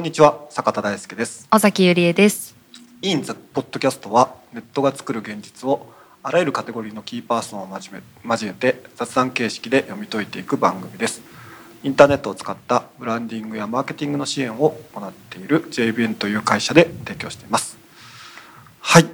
[0.00, 1.46] こんにちは坂田大輔です。
[1.52, 2.56] 尾崎ゆりえです。
[3.02, 5.92] インザポッドキャストはネットが作る現実を
[6.22, 11.20] あらゆるカテゴリーのキーパーソンを交え交えて雑談形式で読み解いていく番組です。
[11.82, 17.76] インターネットを使ったブランディングやマーケティングの支援を行っている JBN という会社で提供しています。
[18.80, 19.06] はい。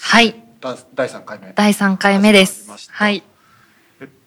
[0.00, 0.34] はい。
[0.60, 1.52] だ第3回目。
[1.54, 2.68] 第三回目です。
[2.90, 3.22] はい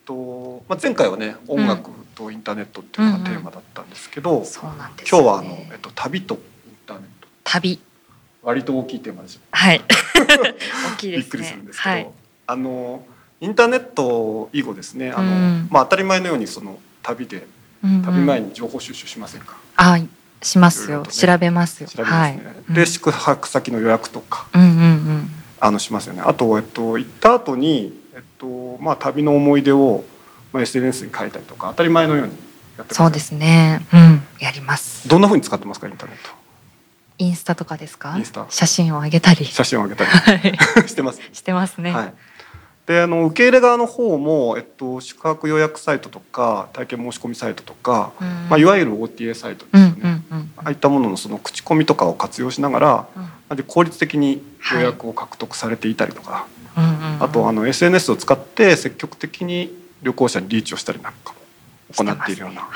[0.06, 6.42] と、まあ、前回はね音楽とインターネットっていうのがテーマだったんですけど、今日はあの、ねえっと、旅とイン
[6.86, 7.28] ターネット。
[7.44, 7.80] 旅。
[8.46, 9.82] 割と大きいテーマですよはい。
[10.94, 11.24] 大きいですね。
[11.24, 12.08] びっくりするんですけど、はい。
[12.48, 13.04] あの
[13.42, 15.68] インターネット以後ですねあの、うん。
[15.72, 17.48] まあ、当たり前のようにその旅で
[17.84, 18.02] うんうん。
[18.04, 20.00] 旅前に情報収集しませんか、あ
[20.42, 21.02] しますよ。
[21.02, 21.08] ね。
[21.12, 21.90] 調べますよ。
[22.04, 22.40] はい。
[22.70, 25.32] で宿泊先の予約とかうんうんうん。
[25.60, 26.22] あのしますよね。
[26.24, 28.05] あと、えっと、行った後に
[28.76, 30.04] えっとまあ旅の思い出を、
[30.52, 32.34] まあ、SNS に書いたりとか当たり前のように
[32.78, 33.86] やってますそうですね。
[33.94, 34.22] うん。
[34.40, 35.08] やります。
[35.08, 36.32] どんな風に使ってますかインターネット。
[37.18, 38.16] インスタとかですか？
[38.18, 38.46] インスタ。
[38.50, 39.46] 写真を上げたり。
[39.46, 40.10] 写真を上げたり。
[40.10, 40.58] はい。
[40.88, 41.22] してます。
[41.32, 42.14] してますね、はい、
[42.86, 48.28] であの受け入れ側の方も、えっと、宿泊予約サイトとか体験申し込みサイトとか、うん。
[48.50, 50.22] まあ、いわゆる OTA サイトうんですよね、
[50.58, 53.08] ああいったもののその口コミとかを活用しながら
[53.50, 53.56] うん。
[53.56, 61.40] で効率的に予約を獲得されていたりとか、あとあの SNS を使って積極的に旅行者にリーチをしたりなんかも
[61.94, 62.68] 行っているような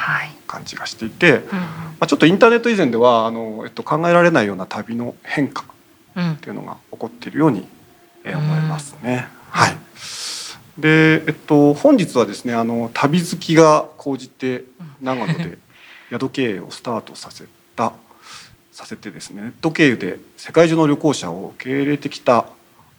[0.47, 1.58] 感じがしていて、うんま
[2.02, 5.66] あ、ちょっとインターネット以前ではあの、えっと、考えられないような旅の変化
[6.17, 7.67] っていうのが起こっているように
[8.23, 9.28] えー思いますね。
[9.50, 9.78] はい。
[10.78, 14.63] で、えっと本日はですね、あの旅好きが高じて
[15.02, 15.58] 長野で
[16.11, 17.94] 宿経営をスタートさせた
[18.72, 22.45] させてですね、ネット経由で世界中の旅行者を受け入れてきた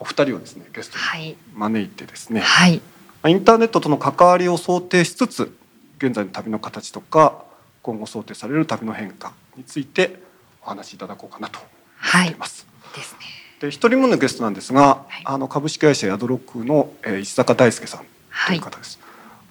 [0.01, 1.37] お二人をですねゲストにはい。
[1.55, 2.79] 招いてですね、はい。
[2.79, 2.83] ま
[3.25, 5.55] あインターネットとの関わりを想定しつつ、
[5.99, 7.45] 現在の旅の形とか
[7.83, 10.17] 今後想定される旅の変化について
[10.65, 12.67] お話しいただこうかなと思っています。
[12.95, 13.19] ですね。
[13.61, 15.23] で一人目のゲストなんですが、はい。
[15.25, 18.57] あの株式会社ヤドロクの、えー石坂大輔さんとはい。
[18.57, 18.99] いう方です。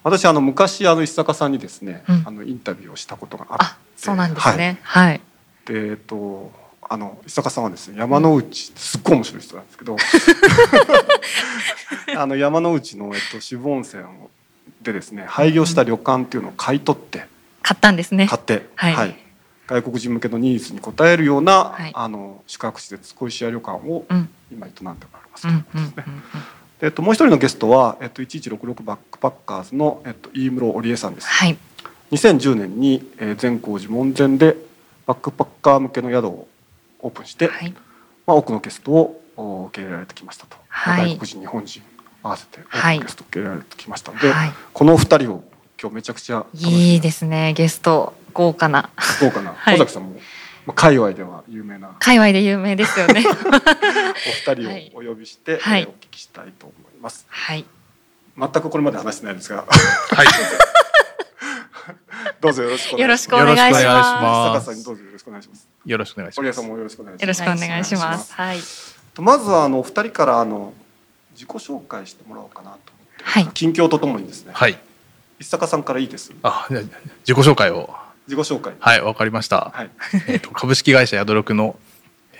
[0.01, 2.23] 私あの昔あの石坂さんにですね、うん。
[2.25, 4.79] あのインタビューをしたことがあって、あそうなんですね。
[4.81, 5.07] はい。
[5.09, 5.21] はい、
[5.65, 6.51] でえっと
[6.89, 9.95] あの石坂さんはですね山之内すっごい面白い人なんですけど、
[12.17, 14.29] あの山之内のえっと渋温泉を
[14.81, 17.27] でですね廃業した旅館っていうのを買い取って
[17.61, 18.27] 買ったんですね。
[18.27, 19.15] 買って、はい。
[19.67, 21.91] 外国人向けのニーズに応えるような、はい。
[21.93, 24.29] あの宿泊施設小石屋旅館をうん。
[24.51, 24.97] 今営んでおられ
[25.31, 25.49] ますと。
[25.49, 26.05] いうことですね。
[26.79, 31.27] でえっと、もう一人のゲストは、えっと、1166バックパッカーズの、えっと、飯室織江さんです。
[31.27, 31.57] はい。
[32.11, 34.55] 2010年に、えー、善光寺門前で
[35.05, 36.47] バックパッカー向けの宿を
[36.99, 37.71] オープンして、はい。
[38.25, 41.09] まあ、多くのゲストをお受け入れられてきましたと、はい。
[41.11, 41.81] 外国人日本人
[42.23, 42.99] 合わせて多くはい。
[42.99, 44.51] のゲストを受け入れられてきましたので、はい。
[44.73, 45.43] このお二人を
[45.81, 48.89] 今日めちゃくちゃ楽しみいいですねゲスト豪華な。
[49.21, 49.75] 豪華な、 はい。
[49.75, 50.15] 尾崎さんも、
[50.65, 51.95] まあ、界隈では有名な。
[51.99, 53.23] 界隈で有名ですよね。
[54.47, 55.81] お二人をお呼びして、はい。
[55.81, 57.25] えーお聞きしたいと思います。
[57.29, 57.65] はい。
[58.37, 59.65] 全くこれまで話してないですが。
[59.65, 60.27] はい。
[62.41, 63.01] どうぞよろしくお願いします。
[63.01, 65.67] よろしくお願いしまます坂さんにどうぞよろしくお願いします。
[65.85, 66.35] よろしくお願いします。
[66.37, 67.41] 堀江さんもよろしくお願いしすよます。
[67.41, 68.59] ろしくお願いしますはい
[69.19, 70.73] まずはあのお二人からあの
[71.33, 72.77] 自己紹介してもらおうかなと思っ
[73.17, 74.77] て、はい近況とともにですね、はい。
[75.39, 76.31] 石坂さんからいいです。
[76.43, 76.93] あ、じゃあ自
[77.33, 77.89] 己紹介を。
[78.27, 78.73] 自己紹介。
[78.79, 79.71] はい、わかりました。
[79.73, 79.89] はい。
[80.27, 81.77] えっと株式会社ヤドロクの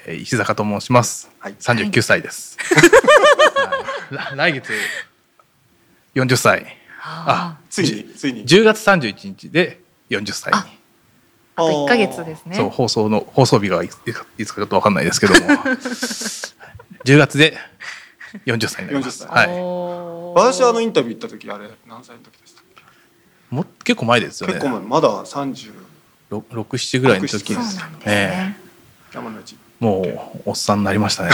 [0.06, 1.30] えー石坂と申します。
[1.40, 2.58] はい三十九歳です。
[4.36, 4.72] 来月
[6.14, 6.79] 四十歳。
[7.02, 8.46] あついについに。
[8.46, 10.58] 十月三十一日で四十歳に。
[10.58, 10.68] あ
[11.56, 13.98] あと一ヶ月ですねそう放送の放送日がいつ
[14.38, 15.40] いつかちょっとわかんないですけども、
[17.04, 17.58] 十月で
[18.46, 19.24] 四十歳になります。
[19.26, 20.56] 40歳はい。
[20.56, 22.84] 私あのインタビュー行った時あれ何歳の時でしたっけ？
[23.50, 24.54] もう結構前ですよね。
[24.54, 25.74] 結構前まだ三十
[26.30, 28.58] 六六七ぐらいの時ですなんですえね
[29.14, 29.58] 山のうち。
[29.80, 31.30] もうおっさんになりましたね。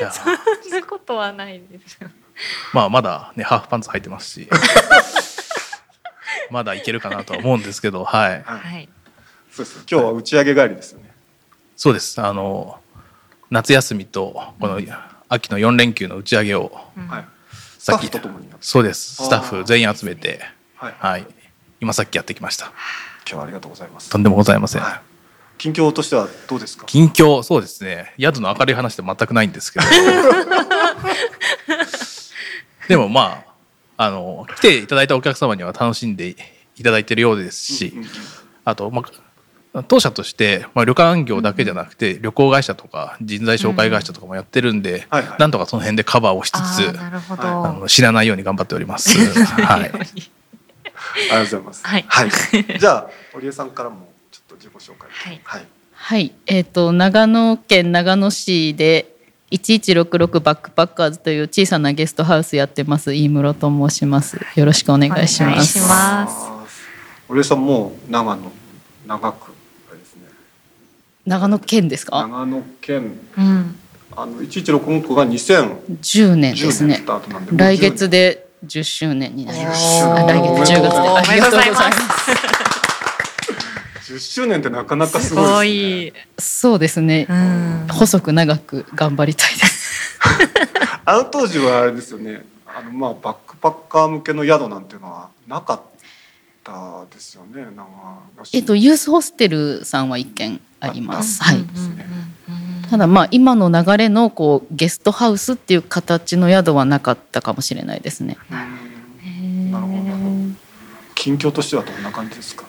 [0.00, 0.32] いやそん
[0.70, 2.10] なことはないですよ
[2.72, 4.48] まあまだねハーフパンツ履いてますし、
[6.50, 8.30] まだいけるかなとは思うんですけど、はい。
[8.30, 8.42] はい。
[8.42, 8.88] はい
[9.52, 9.84] そうです。
[9.90, 11.10] 今日は打ち上げ帰りですよね。
[11.76, 12.20] そうです。
[12.20, 12.78] あの
[13.50, 14.80] 夏休みとこの
[15.28, 17.24] 秋の4連休の打ち上げをうんはい。
[17.78, 18.20] スタッさっき。
[18.60, 19.16] そうです。
[19.16, 20.40] スタッフ全員集めて、
[20.76, 20.94] はい。
[20.98, 21.26] はい。
[21.80, 22.66] 今さっきやってきました。
[22.66, 22.74] 今
[23.26, 24.10] 日はありがとうございます。
[24.10, 24.82] とんでもございません。
[24.82, 25.00] はい。
[25.58, 26.84] 近況としてはどうですか？
[26.86, 29.86] 近況そうですね宿の明るい話って全くないんですけど
[32.90, 33.44] でもま
[33.96, 36.34] ああの来ていただいたお客様には楽しんで
[36.76, 38.10] いただいてるようですし、うんうんうん。
[38.64, 39.04] あと、ま
[39.74, 45.38] あ、当社として、まあ、旅館業だけじゃなくて、旅行会社とか人材紹介会社とかもやってるんで、はいはい。
[45.38, 49.10] なんとかその辺でカバーをしつあつーなるほど、はいあの死なないように頑張っております。
[49.18, 50.30] はい、り。
[51.28, 51.86] がとうございます。
[51.86, 52.06] はい。
[52.80, 55.08] じゃあ堀江さんからもちょっと自己紹介。
[55.12, 55.40] はい。
[55.44, 55.66] はい。
[55.92, 59.14] はい、えっ、と長野県長野市で
[59.50, 64.38] 1166バックパッカーズという小さなゲストハウスやってます飯室と申します。
[64.54, 65.52] よろしくお願いします。
[65.52, 66.36] お願いします
[67.28, 68.42] 堀江さんもう長野
[69.06, 69.52] 長く
[69.92, 70.22] ですね。
[71.26, 72.22] 長野県ですか？
[72.26, 73.76] 長野県うん
[74.16, 77.06] あの1166が2010 10年です年ねス。
[77.06, 80.04] タートなんで、来月で10周年になります。
[80.04, 82.49] 10あ来月10月でおありがとうございます。
[84.10, 86.06] 10周年ってなかなかすすごごいですね。
[86.06, 86.40] い。
[86.40, 87.26] そうですね。
[87.30, 87.86] うん。
[87.90, 90.18] 細く長く頑張りたいです。
[91.04, 92.44] あの当時はあれですよね。
[92.66, 95.80] あのまあバックパッカー向けの宿なんていうのはなかっ
[96.64, 97.66] たですよね。
[98.52, 101.42] えっとユースホステルさんは一軒あります。
[101.42, 101.64] はい
[102.90, 108.36] ただまあ今の流れのこうゲストハウスっていう形の宿はなかったかもしれないですね。
[108.50, 108.54] う
[109.28, 110.30] んなるほどなるほど。
[111.14, 112.64] 近況としてはどんな感じですか？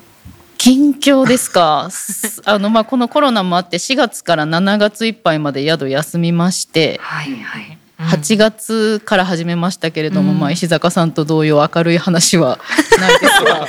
[0.64, 1.88] 近況ですか？
[1.90, 7.78] す あのまあこのコロナもあって4月から7月いっぱいまで宿休みまして、はいはい。
[8.00, 12.60] 8月から始めましたけれども、うんまあ石坂さんと同様明るい話は
[13.00, 13.68] ないですが、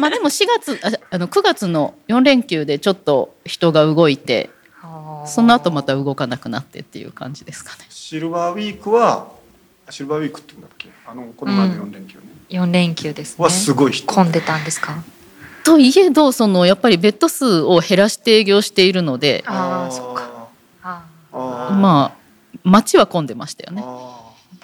[0.00, 4.50] まあでも4月ああの9月の4連休でちょっと人が動いて、
[5.26, 7.86] その後また動かなくなってっていう感じですかね。
[7.88, 9.28] シルバーウィークは
[9.90, 10.88] シルバーウィークって言うんだっけ？
[11.06, 12.22] あのこの前の4連休ね。
[12.48, 13.44] 四連休ですね。
[13.44, 14.06] はすごい人。
[14.12, 15.02] 混んでたんですか？
[15.66, 20.48] といえどそのやっぱりベッド数を減らして営業しているので、あーそっか。
[20.84, 21.74] ああー。
[21.74, 22.16] まあ
[22.62, 23.82] 街は混んでましたよね。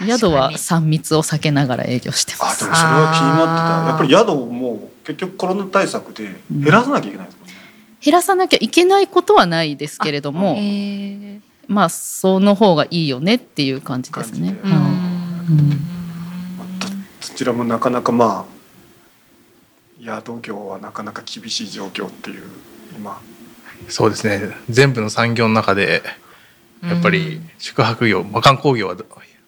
[0.07, 3.89] 宿は3密を避けながら営業してまーあすでもそれは気になってた。
[3.89, 7.55] やっぱり宿も結局コロナ対策で減らさなきゃいけないですもんね、
[8.01, 10.57] 減らさなきゃいけないことはないですけれども
[11.67, 14.57] まあその方がいいよねっていう感じですね。
[14.63, 15.55] 感じで。
[15.55, 15.71] ううん。
[15.71, 16.87] んど
[17.21, 18.52] そちらもなかなかまあ
[20.05, 22.43] 宿業はなかなか厳しい状況っていう
[22.97, 23.21] 今。
[23.89, 24.57] そうですね。
[24.69, 26.03] 全部の産業の中で
[26.83, 28.97] やっぱり宿泊業、まあ、観光業は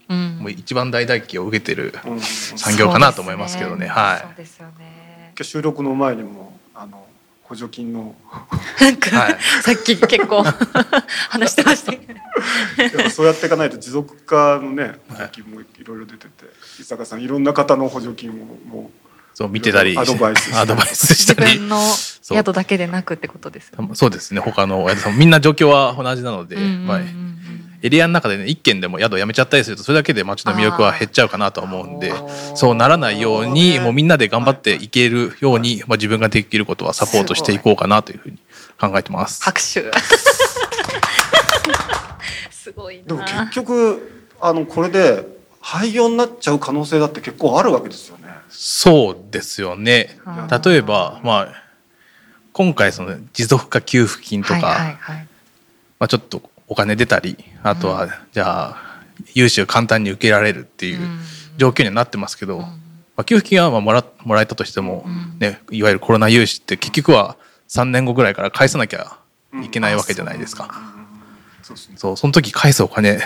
[0.08, 0.38] うん。
[0.38, 2.20] もう一番大打撃を受けてるうん。
[2.20, 3.88] 産業かなと思いますけどね。
[3.88, 4.20] はい。
[4.20, 5.32] そうですよね。
[5.36, 7.04] 今日収録の前にもあの
[7.42, 8.14] 補助金の
[8.80, 9.38] なんか、はい。
[9.62, 10.44] さっき結構
[11.30, 11.98] 話してましたけ
[12.96, 13.10] ど。
[13.10, 16.44] そうやっていかないと持続化のね補助金もいろいろ出てて
[16.80, 18.34] 伊坂さんいろんな方の補助金を
[18.68, 18.90] も
[19.34, 21.80] そう見てたりアドバイスしてアドバイスし自たり分の
[22.22, 23.90] 宿だけでなくってことですよね。
[23.94, 27.00] そうですね他のお宿さんみんな状況は同じなので、まあ、
[27.82, 32.12] エリアの中でね一軒でも宿を辞めちゃったりするとそれだけで街の魅力は減っちゃうかなとは思うんで
[32.54, 38.38] そうならないようにもうみんなで頑張っていけるように、まあ、自分ができることはサポートしていこうかなというふうに
[38.80, 39.42] 考えてます。
[39.42, 39.84] 拍手。
[42.50, 43.02] すごいな。
[43.04, 45.26] でも結局あのこれで
[45.60, 48.23] 廃業になっちゃう可能性だって結構あるわけですよね。
[48.56, 50.18] そうですよね。
[50.24, 51.64] うん例えば、まあ、
[52.52, 55.28] 今回その持続化給付金とか、はいはいはい。
[55.98, 58.76] まあ、ちょっとお金出たりあとは、じゃあ
[59.34, 61.20] 融資を簡単に受けられるっていううん。
[61.56, 62.62] 状況にはなってますけど、うん。
[62.62, 62.70] ま
[63.18, 65.38] あ、給付金はまあもらもらえたとしても、うん。
[65.38, 67.36] ね、いわゆるコロナ融資って結局は
[67.68, 69.18] 3年後ぐらいから返さなきゃ
[69.62, 70.70] いけないわけじゃないですか。
[71.96, 73.20] そうその時返すお金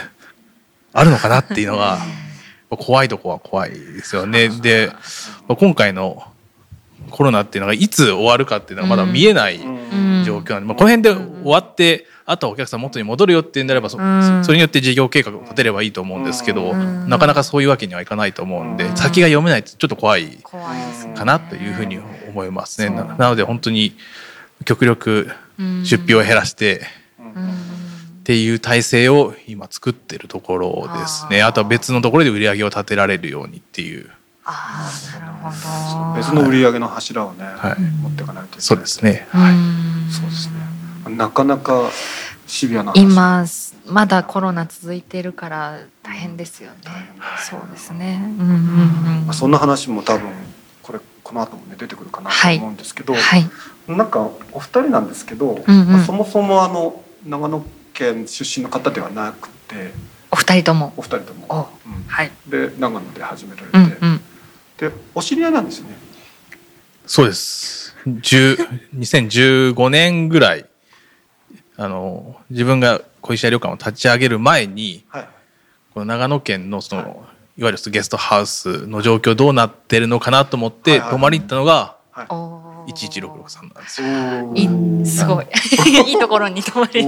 [0.93, 1.99] あるのかなっていうのが
[2.77, 4.49] 怖いとこは怖いですよね。
[4.49, 4.91] で
[5.49, 6.23] まあ今回の
[7.11, 20.39] コロナっていうのがいつ終わるかっていうのがまだ見えないうん状況なんで、まあ、この辺で終わってあとはお客さん元に戻るよっていうんであればそ,、れによって事業計画を立てればいいと思うんですけど、うんなかなかそういうわけにはいかないと思うんで、うん先が読めないとちょっと怖い。
[21.15, 21.99] かなというふうに
[22.29, 22.95] 思いますね。
[22.95, 23.97] ななので本当に
[24.65, 26.83] 極力うん出費を減らして、
[27.19, 27.68] うん
[28.29, 31.43] っていう体制を今作ってるところですね。
[31.43, 34.11] あとは別のところで売り上げを立てられるようにっていう。
[34.45, 36.15] ああ、なるほど。
[36.15, 38.61] 別の売り上げの柱をね、はい持っていかないといけない。
[38.61, 39.27] そうですね。
[39.33, 40.51] うんそうです
[41.09, 41.17] ね。
[41.17, 41.89] なかなか
[42.47, 43.01] シビアな話。
[43.01, 43.47] 今
[43.87, 46.77] まだコロナ続いてるから大変ですよね。
[47.49, 48.21] そうですね。
[48.23, 48.53] うんうんう
[49.23, 50.29] んまあ、そんな話も多分
[50.83, 53.51] これこの後もね出てくるかなと思うんですけど、はい。
[53.89, 57.65] なんかお二人なんですけど、うんうんまあそもそもあの長野
[57.99, 59.91] 県出身の方ではなくて
[60.31, 60.93] お二人とも？
[60.97, 62.31] お二人とも、おうんはい。
[62.47, 64.21] で長野で始められて、うんうん。
[64.77, 65.97] でお知り合いなんですよね。
[67.07, 67.97] そうです。
[68.07, 70.67] 10 2015年ぐらい、
[71.77, 75.29] あの、自分が小石屋旅館を立ち上げる前に、はい。
[75.95, 77.11] この長野県のその、はい
[77.59, 82.27] い、わゆるゲストハウスの状況どうなってるのかなと思って、はいはい泊まりに行ったのがはい。
[82.29, 84.09] おー1166さんなんですよ。
[85.05, 85.47] すごい。
[86.11, 87.03] いいところに泊まり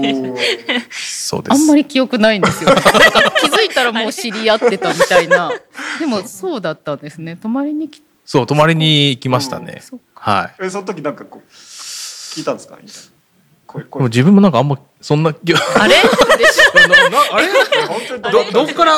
[0.91, 1.53] そうです。
[1.53, 2.71] あんまり記憶ないんですよ。
[2.71, 2.93] なんか
[3.41, 5.51] 気づいたらもう知り合ってたみたいな。
[5.99, 7.37] でもそうだったんですね。
[7.37, 9.83] 泊まりに来そう泊まりに行きましたね
[10.15, 12.77] はいえその時なんかこう聞いたんですか？
[12.79, 13.20] インタビュー声
[13.79, 15.45] でも声自分もなんかあんまそんな あれ？
[15.79, 17.47] あれ？
[17.89, 18.23] 本当に
[18.53, 18.95] どどっから？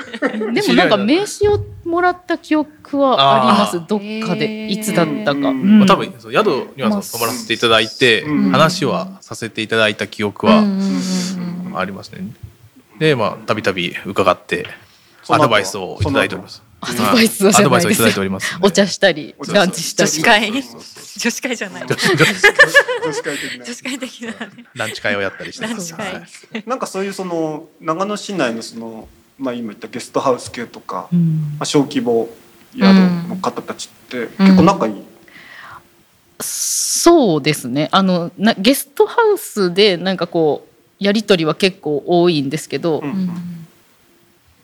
[0.52, 3.86] でもなんか名刺をもらった記憶はあります。
[3.86, 4.66] どっかで。
[4.68, 5.44] いつだったか、うん。
[5.44, 5.78] うん。
[5.80, 6.26] まあ多分宿
[6.76, 10.62] にはまあ泊まらせていただいて、うん話はさせていただいた記憶は
[11.76, 12.24] ありますね。
[12.98, 14.66] でまあたびたび伺って
[15.28, 16.62] アドバイスをいただいております。
[16.82, 18.56] アドバイスをじゃないですております。
[18.62, 20.10] お茶したりランチしたり。
[20.10, 20.50] 女子会。
[20.50, 21.82] 女子会じゃない。
[21.86, 22.16] 女子会。
[22.16, 23.64] 的な。
[23.64, 24.64] 女子会的なね。
[24.74, 25.66] ランチ会をやったりして。
[25.66, 25.92] ます。
[25.92, 26.12] ランチ会。
[26.14, 26.20] は
[26.58, 26.64] い。
[26.66, 29.08] なんかそういうその長野市内のその
[29.38, 31.56] まあ今言ったゲストハウス系とか、まうん。
[31.60, 32.28] あ、小規模
[32.72, 35.02] 宿の方たちって結構仲いい？
[36.40, 37.88] そうですね。
[37.92, 43.10] あのなゲストハウスでなんかこうやり取りは結構多いんですけど、うん。
[43.10, 43.56] うん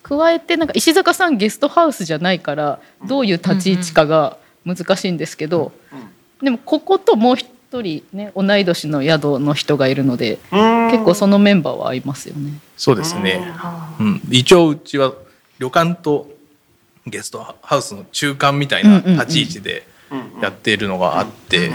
[0.07, 5.71] 加えてなんか石坂さんゲストハウスじゃないからどういう立ち位置かが難しいんですけど、
[6.41, 7.47] でもここともう一
[7.81, 10.91] 人ね同い年の宿の人がいるのでうん。
[10.91, 12.53] 結構そのメンバーは合いますよね。
[12.77, 13.41] そうですね。
[13.57, 15.13] あうん、一応うちは
[15.59, 16.29] 旅館と
[17.05, 21.71] ゲストハウスの中間みたいな立ち位置でうんやっているのがあって、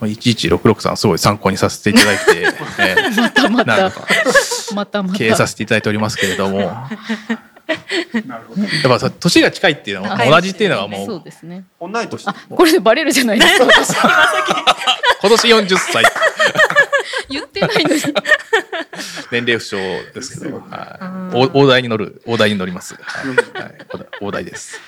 [0.00, 2.22] 1166さんすごい参考にさせていただいて、
[2.80, 3.92] えーまたまた。
[4.74, 5.18] またまた。
[5.18, 6.60] 経営させていただいておりますけれども。
[6.60, 6.88] や
[8.26, 8.62] なるほど。
[8.62, 10.30] っぱさ年が近いっていうのははい。
[10.30, 11.64] 同じっていうのはもそううですね。
[11.80, 12.28] 同い年。
[12.28, 13.64] あこれでバレるじゃないですか。
[13.66, 13.94] 私
[15.22, 16.04] 今年40歳。
[17.28, 18.00] 言ってないのに。
[19.30, 23.02] 年齢不詳ですけど、はい、大台に乗る大台に乗ります、はい。
[24.20, 24.80] 大台です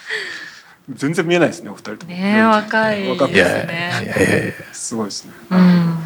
[0.95, 2.13] 全然見えないですねお二人とも。
[2.13, 3.37] ねえ若い若くて。
[3.37, 4.53] いやいやいねやいやいや。
[4.73, 5.33] すごいですね。
[5.51, 5.99] うん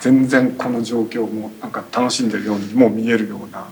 [0.00, 3.66] 全然この状況もなんか楽しんでるようにもう見えるような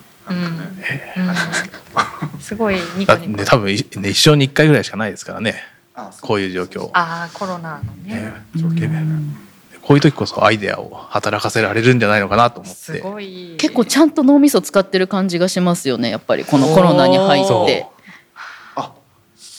[2.41, 3.37] すごいニコニコ。
[3.37, 5.57] ね多分いね一生に一回ぐらいしかないですからね。
[6.23, 6.89] こういう状況。
[6.95, 8.15] ああコロナのね。
[8.15, 9.05] ね状況ね。
[9.83, 13.57] こういう時こそアイデアを働かせられるんじゃないのかなと思っすてごい。
[13.59, 16.09] 結構ちゃんと脳みそ使ってる感じがしますよね。
[16.09, 17.87] やっぱりこのコロナに入って。
[17.87, 17.92] あ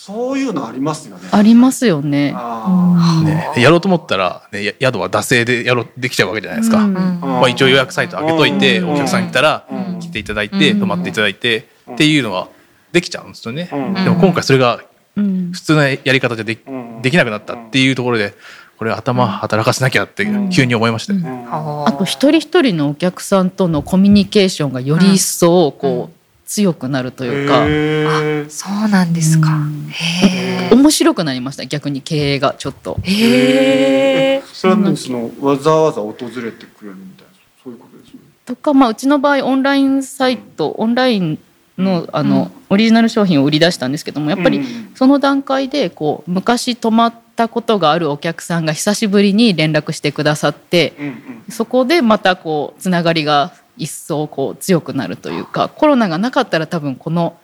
[0.05, 1.29] そういうのありますよね。
[1.31, 2.33] ありますよね。
[2.35, 7.21] あね、やろうと思ったら、ね、や宿は惰性でやろうできちゃうわけじゃないですか、うんうん。
[7.21, 11.93] まあ、一応予約サイト開けといてうんお客さん来たらうん来ていただいてうん泊まっていただいてうん。
[11.93, 12.49] っていうのは
[12.91, 14.83] できちゃうんですよね、うんでも今回それが
[15.15, 15.51] うん。
[15.53, 18.33] 普通のやり方じゃでうんできなくなったっていうところで
[18.77, 21.87] これ頭働かせなきゃって急に思いましたよね、うん。
[21.87, 26.22] あと一人一人のお客さんとのコミュニケーションがより一層こう
[26.53, 28.49] 強くなるというか、へー。
[28.49, 29.55] そうなんですか。
[29.55, 29.89] うん。
[29.89, 32.99] へ面白くなりました逆に経営がちょっと。
[33.03, 37.33] えへえそれはねそのわざわざ訪れてくれるみたいな
[37.63, 38.19] そういうことですね。
[38.45, 41.39] とか、まあ、うちの場合オンラインサイトオンライン
[41.79, 44.91] のあの、オリジナル商品を売り出したんですけどもやっぱりうん。
[44.93, 51.15] その段階でこう昔泊まったことがあるお客さんが久しぶりに連絡してくださってうんうん。
[51.49, 57.37] そこでまたこうつながりが一層こう強くなるというかコロナがなかったら多分この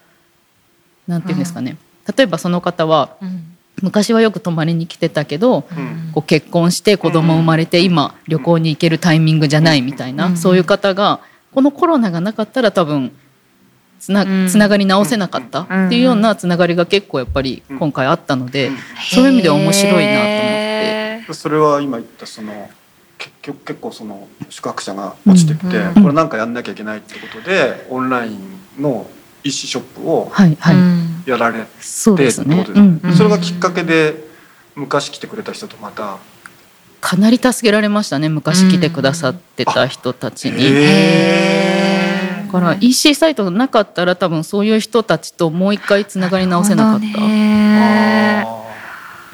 [1.08, 1.78] なんていうんですかね、
[2.16, 3.56] 例えばその方はうん。
[3.82, 6.12] 昔はよく泊まりに来てたけどうん。
[6.14, 10.38] こう結婚して子供生まれて今旅行に行けるタイミングじゃないみたいな、うん。
[10.38, 11.22] そういう方が
[11.54, 13.12] このコロナがなかったら多分
[14.00, 14.48] つなうん。
[14.50, 18.78] つながり直せなかったっていうようなつながりが結構やっぱり今回あったので、うん。
[19.10, 21.34] そういう意味では面白いなと思って。
[21.34, 22.70] それは今言ったその
[23.20, 28.40] 結局結構その宿泊者が落ちてきて、うんこれなんかやんなきゃいけないってことでオンライン
[28.80, 29.06] の
[29.44, 30.32] EC ショップを
[31.26, 32.74] やられてってこと。
[32.74, 34.28] でそれがきっかけで
[34.76, 36.18] 昔来てくれた人とまた
[37.02, 40.74] かなり助けられましたね昔来てくださってた人たちに。
[42.48, 47.20] だから EC サイトがなかったら多分そういう人たちともう一回つながり直せなかった。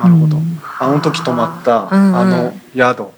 [0.04, 0.60] なるほど、うん。
[0.80, 2.18] あの時泊まったうんうん。
[2.18, 3.14] あの宿うん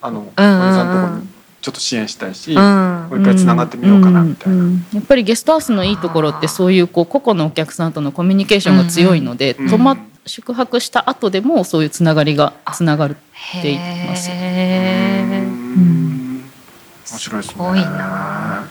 [0.00, 1.28] あのおうんじさんのところに
[1.60, 3.08] ちょっと支援したいし、うん。
[3.10, 4.64] もう一回つながってみようかなみたいな。
[4.92, 9.70] やっぱりゲストハウスのいいところってそういうこう個々のお客さんとのコミュニケーションが強いので、うん。
[9.70, 13.14] 泊ま宿泊した後でもそういうつながりがつながるっ
[13.62, 14.28] て言ってます。
[14.30, 15.42] へー。
[15.42, 16.44] うん。
[17.10, 17.52] 面白いですね。
[17.54, 18.68] すごいな。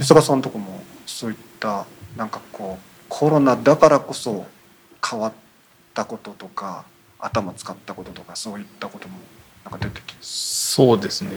[0.00, 4.46] 伊坂さんのとこもそういったなんかこうコロナだからこそ
[5.08, 5.32] 変わっ
[5.94, 6.84] たこととか
[7.20, 9.18] 頭使ったこととかそういったことも
[9.64, 10.74] なんか出てきます。
[10.74, 11.30] そうですね。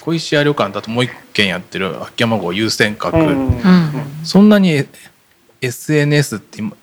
[0.00, 3.60] 小石屋旅館だともう一軒やってる秋山郷優先閣、うん。
[4.24, 4.86] そんなに
[5.60, 6.76] SNS って今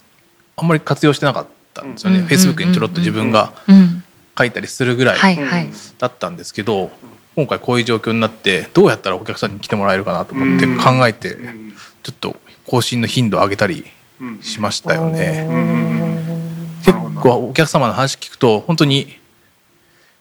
[0.57, 2.25] あんまり活用してなかったんですよね、うん。
[2.25, 4.03] Facebook にちょろっと自分がうん。
[4.35, 5.37] 書いたりするぐらはい
[5.99, 6.89] だったんですけど、
[7.35, 11.73] 今回こういう状況になってどうやったらお客さんに来てもらえるかなと思ってうん考えてうん。
[12.01, 13.85] ちょっと更新の頻度を上げたり
[14.19, 14.41] うん。
[14.41, 16.22] しましたよね。
[16.87, 19.19] うん結構お客様の話聞くと本当に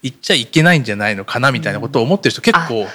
[0.02, 2.86] 行っちゃいけないんじゃないのかなみたいなことを思ってる人結構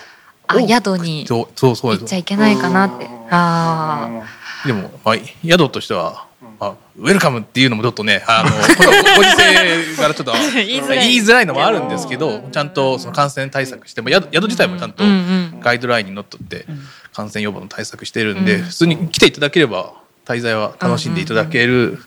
[0.47, 3.07] あ多く宿にそうそうそう行っちゃいけないかなって。
[3.29, 4.23] あ
[4.65, 6.27] でも、まあ、宿としては、
[6.59, 10.81] まあ、ウェルカムっていうのもちょっとねあ のご時世からちょっと言い
[11.21, 11.45] づらい。
[11.45, 15.13] のもあるんですけどちゃんとその感染対策しても宿宿自体もちゃんとうんう
[15.57, 15.59] ん。
[15.59, 16.65] ガイドラインにのっとって
[17.13, 18.63] 感染予防の対策してるんで、うん。
[18.63, 19.93] 普通に来ていただければ
[20.25, 21.99] 滞在は楽しんでいただける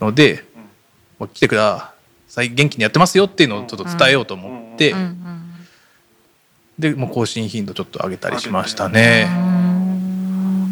[0.00, 0.51] ので、もう
[1.28, 1.92] 来てくだ
[2.28, 5.18] さい元気にやってますよっていうのをちょっと伝えようと思って、うんうん
[6.78, 9.28] でもう更新頻度ちょっと上げたりしましたね。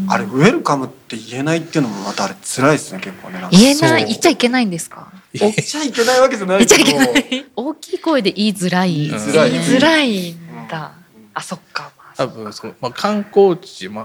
[0.09, 3.41] あれウェルカムって言えないっていうのもまたあれ辛いですね結構ね。
[3.53, 4.07] 言えない？
[4.07, 5.13] 言っちゃいけないんですか？
[5.35, 7.05] 言っちゃいけないわけじゃない言っちゃけどいけな
[7.37, 7.47] い？
[7.55, 8.95] 大きい声で言いづらい。
[8.95, 10.37] 言いづらい言いづらいん
[10.69, 10.93] だ
[11.35, 11.93] あそっか。
[12.17, 14.05] 多分そう、まあ、観光地、まあ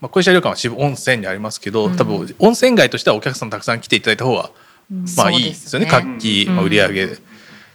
[0.00, 1.96] まあ、小石旅館は渋温泉にありますけど、うん。
[1.96, 4.50] 多分温泉街としてはお客さんたくさん来ていただいた方が
[4.90, 5.86] まあいいですよね。
[5.86, 6.56] 活気、うん。
[6.56, 7.08] まあ、売り上げ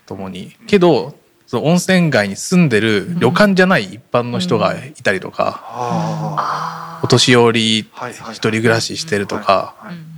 [0.05, 0.55] ともに。
[0.67, 1.15] けど
[1.47, 10.11] その温泉街に住んでる旅館じゃない一般の人がいたりとか、お年寄り一人暮らししてるとか、はい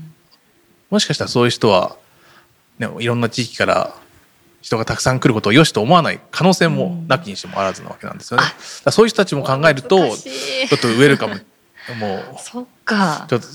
[0.94, 1.96] もしかしたらそういう人は、
[2.78, 3.96] ね、いろんな地域から
[4.62, 8.44] 人がたくさん来ることを良しと思わない可能性もなきにしてもあらずなわけなんですよね。
[8.44, 10.14] だからそういう人たちも考えるとちょ
[10.76, 11.44] っとウェルカム。
[12.00, 13.26] もうそっか。
[13.28, 13.48] ちょっと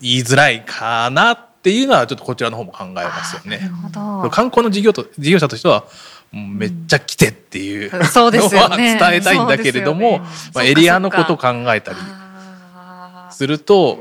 [0.00, 1.34] 言いづらいかな
[1.66, 3.58] っていうのはちょっとこちらの方も考えますよね。
[3.58, 5.84] なるほど観光の事業と事業者としては
[6.30, 10.20] もうめっちゃ来てっていうのそうですよねは伝えたいんだけれども、
[10.54, 11.98] まあ、エリアのことを考えたり
[13.32, 13.98] すると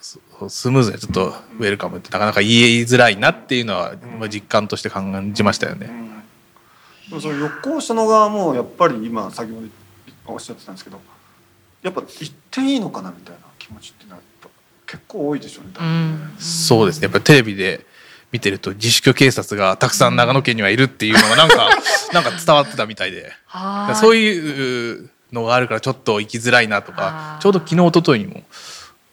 [0.00, 5.90] ススムーズにちょっとウェルカムってなかなか言いづらいなっていうのは、まあ、実感として感じましたよね。
[7.08, 9.66] でもその旅行者の側もやっぱり今先ほど
[10.26, 11.00] おっしゃってたんですけど
[11.82, 14.31] やっぱ行っていいのかなみたいな気持ちっていうのはやっぱ
[14.92, 17.04] 結構多いでしょうねそうですね。
[17.04, 17.86] やっぱりテレビで
[18.30, 21.70] 見てると自粛警察がたくさん長野県にはいるっていうのがなんか
[22.12, 23.32] なんか伝わってたみたいで。
[23.98, 28.42] そういいうのがあるからちょっと行きづらいなとかちょうど昨日一昨日にも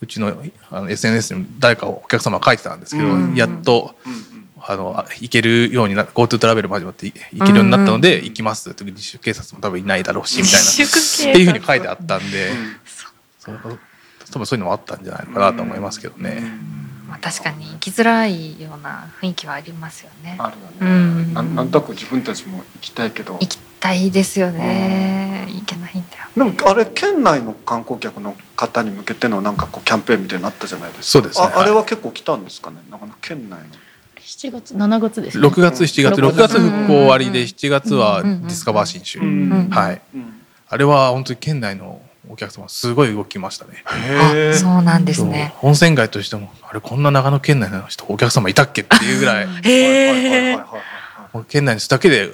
[0.01, 3.35] うちのあの SNS にも誰かお客様が書いてたんですけど、うん。
[3.35, 4.23] やっとうんうん。
[4.61, 10.69] あのあ行けるようにな GoTo トラベルも始まってい行けるようになったので行きますって時に自主警察も多分いないだろうしみたいな。
[10.69, 12.51] っていうふうに書いてあったんで、
[13.39, 13.79] そう
[14.31, 16.43] 多分そういうのもあったんじゃないのかなと思いますけどね。
[17.07, 20.35] まあ、確かに生きづらいような雰囲気はありますよね。
[20.37, 21.23] あるうよね。
[21.23, 21.33] ん。
[21.33, 23.33] なんなんとなく自分たちも行きたいけど。
[23.39, 25.47] 行きたいですよね。
[25.49, 26.53] 行けないんだよ。
[26.53, 31.03] でもあれ県内の観光客の方に向けてのなんかこうキャンペーンみたいになったじゃないですか。
[31.03, 31.47] そうですね。
[31.47, 32.77] ああれは結構来たんですかね？
[32.91, 33.65] なかなか県内の。
[34.19, 35.47] 7月7月ですね。
[35.47, 36.59] 6月7月6月。
[36.59, 39.69] 復興終わりで7月はディスカバー新州、ん。
[39.71, 40.41] はいうん。
[40.67, 43.83] あれは本当に県内のお客様すごい動きましたね。
[44.53, 45.55] そうなんですね。
[45.63, 49.47] 温泉街としてもあれこんな長野県内の人お客様いたっけっていうぐらい。
[51.47, 52.29] 県内の人だけで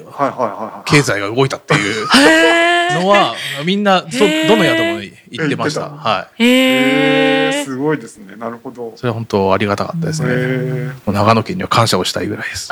[0.85, 2.05] 経済が動いたっていう。
[2.05, 4.47] へのはみんなそへー。
[4.47, 5.89] どの宿も言ってました。
[5.89, 6.43] はい。
[6.43, 8.35] えへえへすごいですね。
[8.35, 8.93] なるほど。
[8.95, 10.29] それは本当ありがたかったですね。
[10.31, 12.69] へもう長野県には感謝をしたいぐらいです。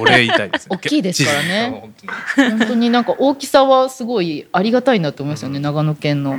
[0.00, 0.76] お礼言いたいですね。
[0.76, 1.92] 大きいですからね。
[2.36, 6.32] 本当になんか大きさはすごいありがたいなと思いますよね長野県の。
[6.32, 6.34] あ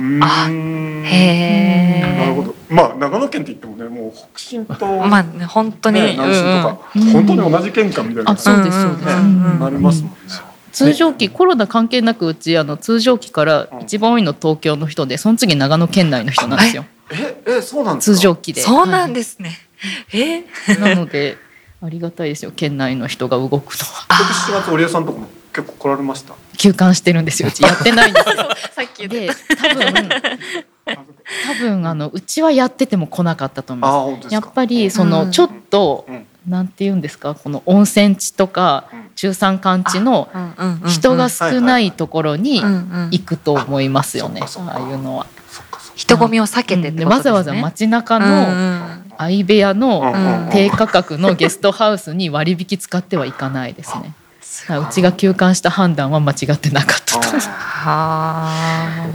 [0.48, 2.54] ーへえなるほど。
[2.68, 6.78] まあ長野県って言ってもねもう北進とまあね本当に、ね南進とか
[7.12, 9.06] 本当に同じ県かみたいなあそうですそうです。
[9.06, 9.60] ねうん。
[9.60, 10.16] なりますもんね
[10.72, 16.84] 通常期コロナ関係なくうちあの通常期から一番多いの東京の人でその次長野県内の人なんですよ。
[17.10, 18.16] ええそうなんですか？
[18.16, 18.62] 通常期で。
[18.62, 19.52] そうなんですね、
[20.12, 20.80] えはい。
[20.80, 21.36] なので
[21.82, 24.06] ありがたいですよ県内の人が動くのは。
[24.08, 26.34] 今年7月織江さんとかも結構来られました？
[26.56, 27.62] 休館してるんですようち。
[27.62, 28.34] やってないんですよ。
[28.74, 30.08] さっきで多分
[31.46, 35.30] 多分あのうちはやってても来なかったと思いあますやっぱりそうのん。
[35.30, 37.34] ちょっと、うんなんて言うんですか？
[37.34, 39.02] この温泉地とかうん。
[39.14, 40.30] 中山間地の
[40.88, 42.62] 人が少ないところに
[43.10, 45.26] 行くと思いますよね、あああいうのは。
[45.94, 54.14] 人混みを避けてね、わざわざ街中うんの相部屋の低価格のゲストハウスに割引使ってはいかないですね。
[54.70, 57.20] うちが休館した判断は間違ってなかったと。
[57.20, 58.48] は
[59.04, 59.08] あ。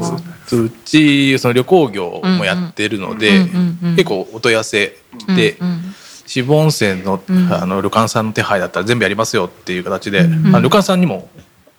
[0.52, 3.48] うちその旅行業もやってるので、
[3.96, 4.96] 結構お問い合わせ
[5.36, 5.96] で、うんうん
[6.28, 7.52] 渋温泉の,、うん。
[7.52, 11.30] あの旅館さんの手配だったら全部やりますよっていう形で、うんあの旅館さんにも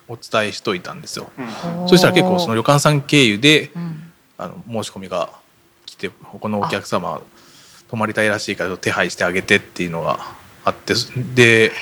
[0.08, 1.30] お伝えしといたんですよ。
[1.38, 1.88] うん。
[1.88, 4.04] そしたら結構その旅館さん経由でうん。
[4.38, 5.30] あの申し込みが
[5.84, 7.20] 来てこのお客様
[7.88, 10.20] 泊まりたいらしいから手配してあげてっていうのが
[10.64, 10.94] あって
[11.34, 11.72] でへ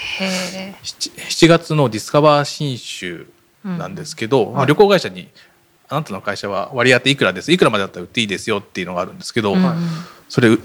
[0.54, 3.26] え 7, 7月のディスカバー新州
[3.64, 5.28] なんですけど、まあ旅行会社に
[5.88, 9.54] 「あなたの会社は割り当ていくらですいくらまでだったら売っていいですよ」っていうのがあるんですけど、
[10.28, 10.56] それ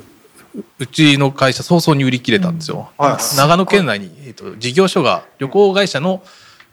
[0.80, 3.12] うちの会社早々に売り切れたんですよ、はい。
[3.14, 6.22] はい長野県内に、えっと事業所が旅行会社の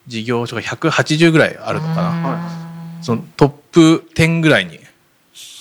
[0.07, 4.81] 事業所が180ぐらいあるのかな、はそのトップ10ぐらいに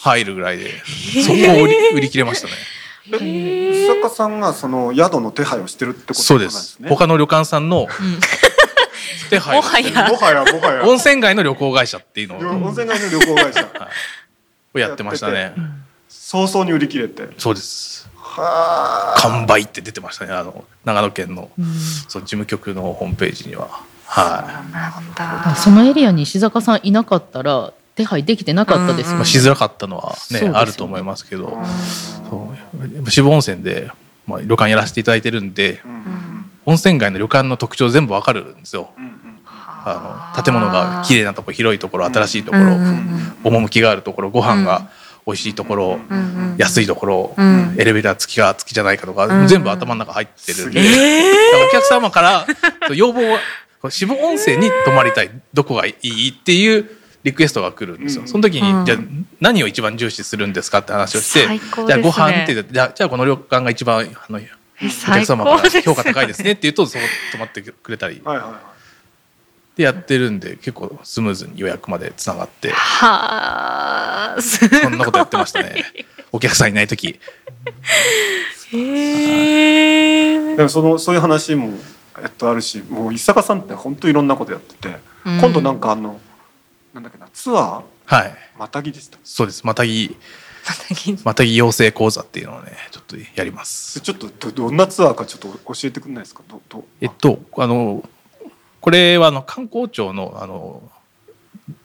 [0.02, 0.72] 入るぐらいで
[1.24, 2.54] そこを売り売り切れましたね。
[3.22, 6.74] え石坂さんがその宿の手配をしてるってことそうでなんです。
[6.74, 6.90] すね。
[6.90, 7.88] 他の旅館さんの
[9.30, 10.44] 手配もはやもはや。
[10.44, 10.84] もはや。
[10.86, 13.68] 温泉街の旅行会社っていうのを温泉街の旅行会社。
[14.74, 15.54] をやってましたね。
[16.10, 17.30] 早々に売り切れて。
[17.38, 18.04] そうです。
[18.06, 18.07] はあ。
[18.38, 21.50] 完売って出てましたねあの長野県の
[22.08, 23.84] そう事務局のホームページには。
[24.06, 25.56] はなんだ。
[25.56, 30.50] そのエリアに石坂さんいなかったら手配できてなかったですい、よねまあ、しづらかったのはねね。
[30.54, 31.58] あると思いますけど。
[32.30, 32.54] そ
[33.06, 33.12] う。
[33.12, 33.92] 渋温泉で、
[34.26, 35.92] まあ、旅館やらせていただいてるんでうん。
[35.92, 36.28] うん
[36.68, 38.90] 温泉街の旅館の特徴全部わかるんですよ。
[38.98, 39.12] うんうん。
[39.46, 44.90] あの建物が綺麗なところ広いところ新しいところ、うんうん趣があるところご飯が
[45.28, 47.76] 美味しいところ、うんうん安いところ、うん。
[47.78, 49.48] エレベーター付きか付きじゃないかとか、うん。
[49.48, 52.48] 全部頭の中入ってるんで、すげだからお客様から
[52.96, 53.38] 要望は
[53.80, 56.90] こう渋温泉に泊まりたいどこがいいっていう
[57.24, 58.24] リクエストが来るんですよ。
[58.24, 58.28] うん。
[58.28, 58.86] その時に、うん。
[58.86, 58.98] じゃあ
[59.40, 68.22] 何を一番重視するんですかって話をして、最高じゃあご飯って言ってじゃあじゃあこの旅館が一番あのお客最様から評価高いですねって言うとそこ泊まってくれたり。
[68.24, 68.77] はいはいはい。
[69.78, 74.42] でやってるんで結構スムーズに予約までつながってはあ。
[74.42, 75.86] すそんなことやってましたね。
[76.34, 77.20] お客さんいない時
[78.74, 81.70] へえでもそのそういう話も
[82.20, 84.88] えっとあるし、もう石坂さんって本当いろんなことやってて、
[85.26, 86.20] うん今度なんかあの
[86.94, 87.82] なんだっけなツアー？
[88.06, 89.18] はいまたぎでした。
[89.24, 90.16] そうですまたぎ
[91.24, 94.00] またぎ養成講座っていうのをねちょっとやります。
[94.02, 96.42] ちょっとどどんなツアーかちょっと教えてくれないですか？
[96.50, 98.04] どどえっとあの
[98.88, 100.82] これはあの観光庁のあの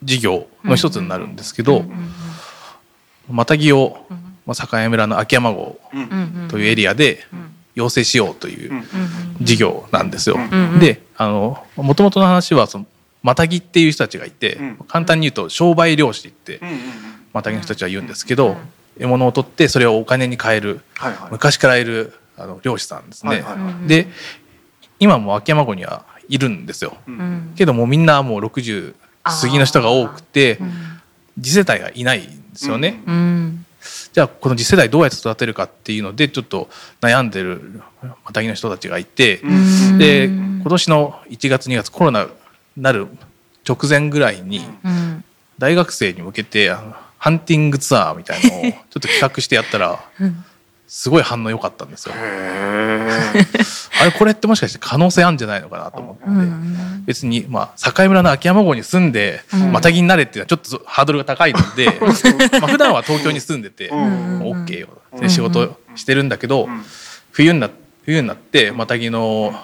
[0.05, 1.85] 事業の一つになるんですけど、
[3.29, 5.81] またぎを、うんまあ、境村の秋山郷
[6.49, 7.49] というエリアでうん。
[7.75, 8.85] 養成しようという
[9.41, 10.37] 事業なんですよ。
[10.79, 12.87] であのもともとの話はその
[13.21, 14.77] またぎっていう人たちがいて、うん。
[14.87, 16.81] 簡単に言うと商売漁師ってうんうんうん。
[17.33, 18.57] またぎの人たちは言うんですけど、うん
[19.01, 20.81] 獲物を取ってそれをお金に換える。
[21.33, 23.43] 昔からいるあの漁師さんですね。
[23.89, 24.07] で
[25.01, 26.97] 今も秋山郷にはいるんですよ。
[27.07, 27.19] ううん。
[27.19, 30.73] んけどもうみんなもう60過ぎの人が多くてうん。
[31.43, 33.03] 次世代がいないんですよね。
[33.07, 33.67] うん。
[34.13, 36.69] じゃあこの次世代どうやって育てるかっていうのでちょっと
[37.01, 37.83] 悩んでる
[38.25, 39.51] またぎの人たちがいて、う
[39.95, 39.99] ん。
[39.99, 42.31] で今年の1月2月コロナに
[42.79, 43.09] なる
[43.69, 45.25] 直前ぐらいにうん。
[45.59, 50.45] 大学生に向けてあのハンティングツアーみたいのをちょっと企画してやったらうん
[50.95, 52.15] すごい反応良かったんですよ。
[52.21, 56.25] あれこれってもしかして可能性あるんじゃないのかなと思って。
[56.27, 59.73] うん別に、まあ、境村の秋山郷に住んで、うん。
[59.73, 61.99] またぎになれっていうのはちょっとハードルが高いので、
[62.61, 66.85] まあ普段は東京に住んでて、OK よ、うんで仕事してるんだけど、うん
[67.33, 67.71] 冬にな
[68.05, 69.59] 冬になってまたぎの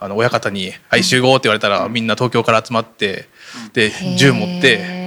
[0.00, 3.28] あの親方に「はい集合」って言われたら、みんな東京から集まって
[3.72, 5.03] で銃持って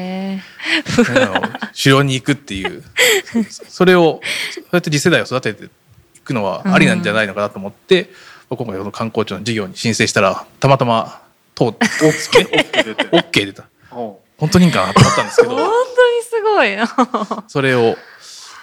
[0.67, 2.83] へあの狩猟に行くっていう。
[3.67, 4.21] それを
[4.53, 5.69] そうやって次世代を育ててい
[6.23, 8.09] くのはありなんじゃないのかなと思って、
[8.49, 11.21] 今回この観光庁の事業に申請したらたまたま
[11.55, 13.03] 通って OK 出て。
[13.09, 13.65] OK 出た。
[14.37, 17.43] 本当にいいんかなと思ったんですけー本ど当にすごい。
[17.49, 17.97] それを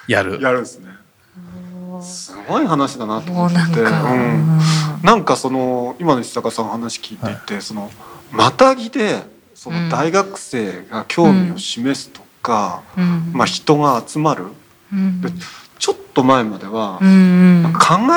[0.06, 0.40] やる。
[0.40, 0.90] やるんですね。
[2.02, 3.56] すごい話だなと思って。
[3.74, 3.82] て。
[3.82, 4.60] なんか、うん。
[5.02, 7.36] なんかその今の石坂さんの話聞いてい。
[7.56, 7.90] て、その
[8.30, 9.22] またぎで
[9.64, 13.32] その大学生が興味を示すとか、うん。
[13.32, 14.44] まあ人が集まる。
[14.92, 15.22] うん。
[15.22, 15.30] で
[15.78, 17.06] ちょっと前までは考え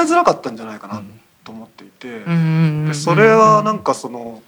[0.03, 1.01] づらかったんじゃないかな
[1.45, 4.43] と思っていて、うんでそれはなんかその、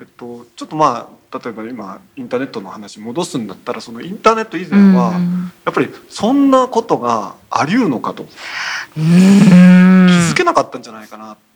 [0.00, 5.12] えっと、ちょっとまあ例えば今インターネットの話戻すんだったらそのインターネット以前は
[5.64, 8.24] やっぱりそんなことがあり得るのかと
[8.94, 10.06] 気うん。
[10.30, 11.49] づけなかったんじゃないかなと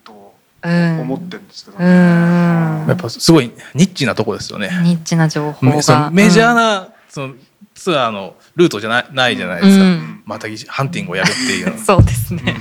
[0.64, 1.84] 思ってるんですけど、うん。
[1.84, 4.70] やっぱすごいニッチなとこですよね。
[4.82, 6.10] ニッチな情報が。
[6.10, 7.34] メジャーな、その
[7.74, 10.22] ツアーのルートじゃないないじゃないですか、うん。
[10.24, 12.44] またぎハンティングをやるっていうの そうですうん。
[12.44, 12.56] ね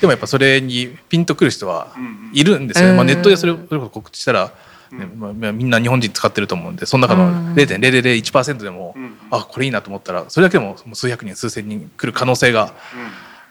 [0.00, 2.96] でもやっぱそれにピンとくる人はうんいるんですよ、うん。
[2.96, 4.50] まあ、ネットでそれをそれこそ告知したら、
[4.90, 4.98] うん。
[4.98, 7.54] ねまあまあ、みんな日本人使ってると思うんでその中のうん。
[7.54, 12.70] 0.001%でも、うんあこれいいなと思ったらそれだけでももう数百人数千人来る可能性がうん。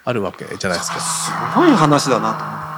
[0.08, 1.00] あるわけじゃないですか。
[1.00, 2.75] すごい話だなと思っていて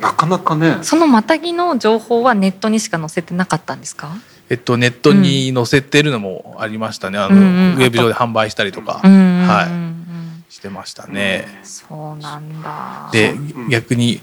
[0.00, 0.78] ななかなかね。
[0.82, 4.12] そのまたぎの情報はネットにしか載せてなかったんですか？
[4.48, 7.74] えっと、ネットに載せてるのもありましたね、あのうんうん。
[7.76, 10.44] ウェブ上で販売したりとか、うんはいうんうん。
[10.48, 11.46] してましたね。
[11.62, 13.08] そうなんだ。
[13.12, 14.20] でうん逆に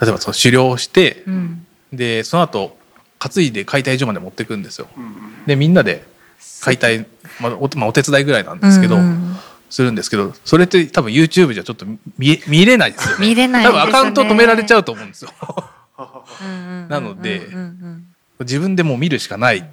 [0.00, 1.66] 例えばその狩猟してうん。
[1.92, 2.76] でその後
[3.18, 4.88] 担いで解体所まで持っていくんですよ。
[4.96, 5.12] うんうん。
[5.46, 6.04] でみんなで
[6.60, 7.06] 解体、
[7.40, 9.36] まあおまあ、お手伝いぐらいなんですけど、うん
[9.70, 11.86] するんですけどそれって多分 YouTube じゃちょっと
[12.18, 13.28] 見見れないですよね。
[13.28, 13.80] 見れないですね。
[13.80, 15.30] 多分アカウント止められちゃうと思うんですよ。
[16.88, 17.46] ななので
[18.40, 19.68] 自分でもう見るしかない。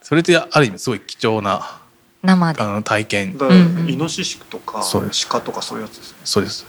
[0.00, 1.80] それってある意味すごい貴重な
[2.22, 2.62] 生で。
[2.62, 3.36] あの体験。
[3.88, 4.82] イノシシとか
[5.28, 6.18] 鹿とかそういうやつですね。
[6.24, 6.66] そうです。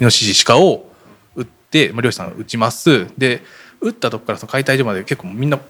[0.00, 0.90] イノシシ鹿を
[1.34, 3.06] 撃ってまあ漁師さんが撃ちます。
[3.18, 3.42] で
[3.80, 5.60] 撃ったとこからその解体所まで結構みんな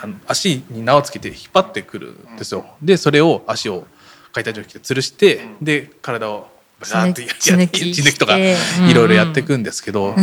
[0.00, 2.66] あの足に縄をつけて引っ張ってくるんですよ。
[2.82, 3.86] でそれを足を
[4.34, 6.48] 解体所に来て吊るしてで体を
[6.80, 7.92] バシャーってや血抜き。
[7.94, 8.54] 血抜きとかい
[8.92, 10.14] ろいろやっていくんですけど、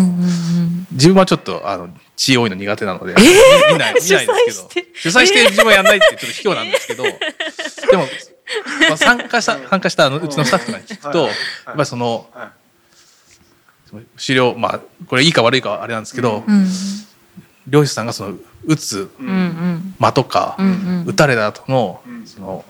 [0.91, 4.33] 自分はちょっとあの血多いの苦手なので、見ない見ないんですけど
[4.93, 7.09] 主主催して自分はやんないってちょっと卑怯なんですけど、で
[7.97, 8.07] も、
[8.89, 11.27] まあ、参加した参加したあのうちのスタッフとかに聞くと、はい。
[11.27, 11.35] やっ
[11.67, 12.27] ぱりその
[14.17, 16.67] 狩猟まあこれいいか悪いかはあれなんですけど、うん。
[17.67, 19.09] 漁師さんがその撃つ
[19.99, 21.05] 間とか、うんうん。
[21.07, 22.27] 撃たれた後のうん。
[22.27, 22.65] その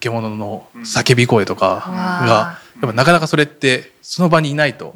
[0.00, 4.94] 獣の叫び声とかが、やっぱなかなかそれってその場にいないと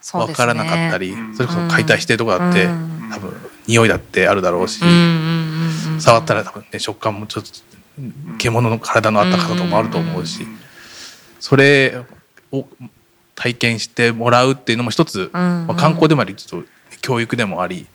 [0.00, 2.66] そうですねわからなかったり、それこそ解体してとこだって、
[3.12, 3.34] 多分
[3.66, 4.80] 匂いだってあるだろうし、
[6.00, 7.50] 触ったら多分ね食感もちょっと
[8.38, 10.46] 獣の体のあったかさともあると思うし、
[11.40, 12.04] それ
[12.50, 12.66] を
[13.34, 16.68] 体験してもらうっていうのも一つ、まあ、観光でもありちょっと
[17.00, 17.86] 教育でもあり、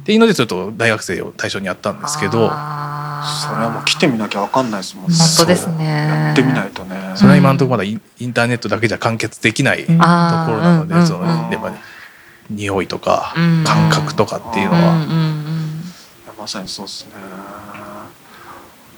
[0.00, 5.16] っていうのでちょっと大学生を対象にやったんですけどそれはもう来てみなきゃわかんないですもんね。
[5.16, 5.84] 本当ですね。
[5.84, 7.12] やってみないとね。
[7.16, 11.76] それは今のところまだインインターネットだけじゃ完結できないところなので、うんうんそのうんやっぱり
[12.50, 13.64] 匂いとかうん。
[13.64, 17.12] 感覚とかっていうのうんは、まさにそうですね。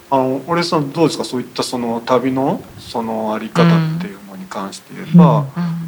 [0.09, 1.23] あの俺さんどうですか？
[1.23, 5.45] そういったその旅のそのあり方っていうのに関して言えば、うんま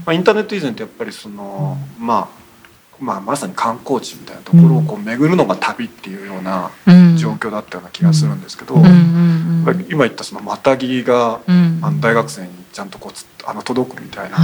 [0.08, 2.39] あ、インターネット以前ってやっぱりその、まあ
[3.00, 7.10] まあ、まさに観光地みたいなところをこう巡るのが旅っていうようなうん。
[7.20, 11.42] 状況だったような気がするんですけど、今言ったそのまたぎが
[12.00, 14.38] 大学生にちゃんとこうつあの届くみたいな、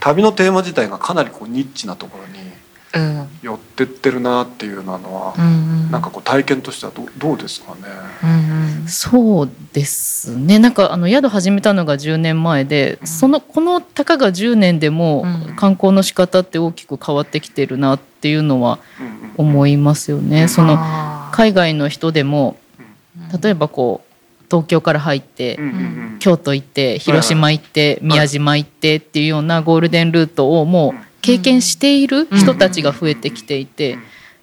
[0.00, 2.51] 旅のテーマ自体がかなりこうニッチなところにうん
[3.42, 7.80] 寄ってってるなっていうのは、うんなんかこう体験としてはどうどうですかね？
[8.24, 10.58] うんそうですね。
[10.58, 13.06] なんかあの宿始めたのが10年前で、うん。
[13.06, 15.56] そのこのたかが10年でもうん。
[15.56, 18.78] 観光の仕方って大きく変わってきてるなっていうのは
[19.36, 20.48] 思いますよね。
[20.48, 20.78] その
[21.32, 22.56] 海外の人でも
[23.32, 23.40] うん。
[23.40, 25.78] 例えばこう東京から入って、うんうんう
[26.16, 26.18] ん。
[26.18, 33.98] 京都行って広島行って、宮島行ってっていうようなゴールデンルートをもう経験している人たちが増えてきていて、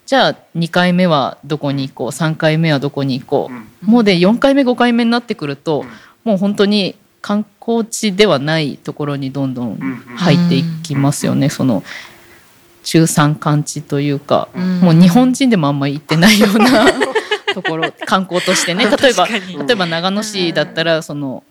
[0.06, 3.68] じゃあ2回目はどこに行こう3回目はどこに行こう、うん。
[3.82, 5.88] もうで4回目5回目になってくると、うん。
[6.24, 9.76] もう本当に観光地ではないところにどんどん
[10.16, 11.84] 入っていきますよね、その
[12.84, 14.80] 中山間地というか、うん。
[14.80, 16.88] もう日本人でもあんまり行ってないような
[17.54, 18.86] ところ観光としてね。
[18.98, 21.49] 例えば例えば長野市だったらそのうん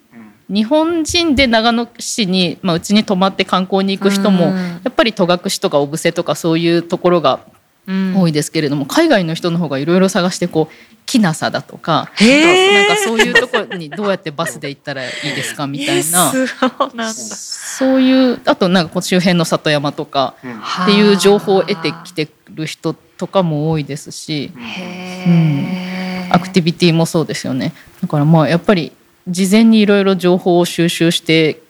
[0.49, 4.55] 日本人で長野市に、まあ、うちに泊まって観光に行く人も、うん。
[4.57, 7.41] やっぱり戸隠とか小布施とかそういうところが
[7.87, 8.15] うん。
[8.17, 20.53] 多いですけれども、海外の人の方がいろいろ探してこうきなさだとか、なんかそういうところにどうやってバスで行ったらいいですかみたいな、えそういうあとなんかこう周辺の里山とかうん。
[20.53, 26.35] っていう情報を得てきてる人とかも多いですし、へー。
[26.35, 27.73] アクティビティもそうですよね。
[28.03, 28.93] だからまあやっぱり
[29.29, 31.61] 事前にいろいろ情報を収集して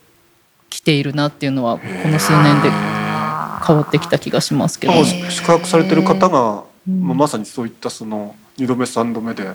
[0.70, 2.70] きているなっていうのはこの数年で
[3.66, 4.92] 変わってきた気がしますけど。
[5.04, 7.06] 宿泊されてる方が、うん。
[7.06, 9.52] まあ、まさにそういったその2度目3度目で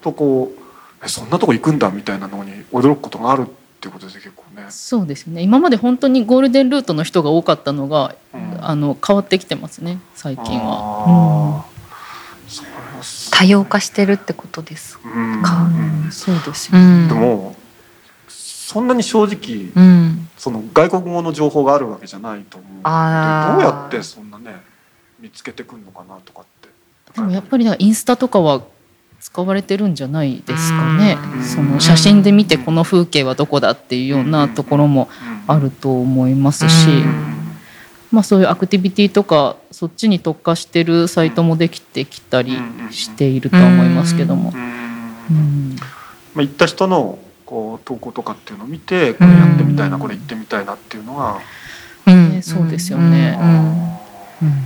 [0.00, 0.62] とこう
[1.04, 3.44] えそんなとこ行くんだみたいなのに驚くことがあるっ
[3.80, 4.66] ていうことですね結構ね。
[4.68, 5.42] そうですね。
[5.42, 8.58] 今まで本当にゴールデンルートの人が多かったのが、うん。
[8.60, 11.64] あの変わってきてますね最近は。
[11.64, 11.72] あー。
[12.48, 15.00] それはす多様化してるってことです。
[15.02, 15.42] うん。
[15.42, 17.08] かうんそうですよ、うん。
[17.08, 17.56] でも
[18.28, 20.28] そんなに正直うん。
[20.36, 22.70] その外国語の情報があるわけじゃないと思う。
[22.70, 24.62] のでどうやってそんなね
[25.18, 26.68] 見つけてくるのかなとかって。
[27.14, 28.62] でもやっぱりなんかインスタとかは
[29.18, 31.16] 使われてるんじゃないですかね。
[31.36, 31.42] うん。
[31.42, 35.08] その写真で見てこの風景はどこだっていうようなところも
[35.46, 36.90] あると思いますし、う
[37.38, 37.41] ん
[38.12, 42.58] まあ、そういうアクティビティとかそっちに特化してるサイトもできてきたり
[42.90, 44.52] しているとは思いますけども。
[44.52, 51.40] まあ、行った人のこう投稿とかっていうのを見てこれやってみたいなこれ行ってみたいなっていうのが
[52.06, 52.32] うん。
[52.32, 53.38] ねそうですよね。
[53.40, 54.48] うん。
[54.48, 54.64] うん。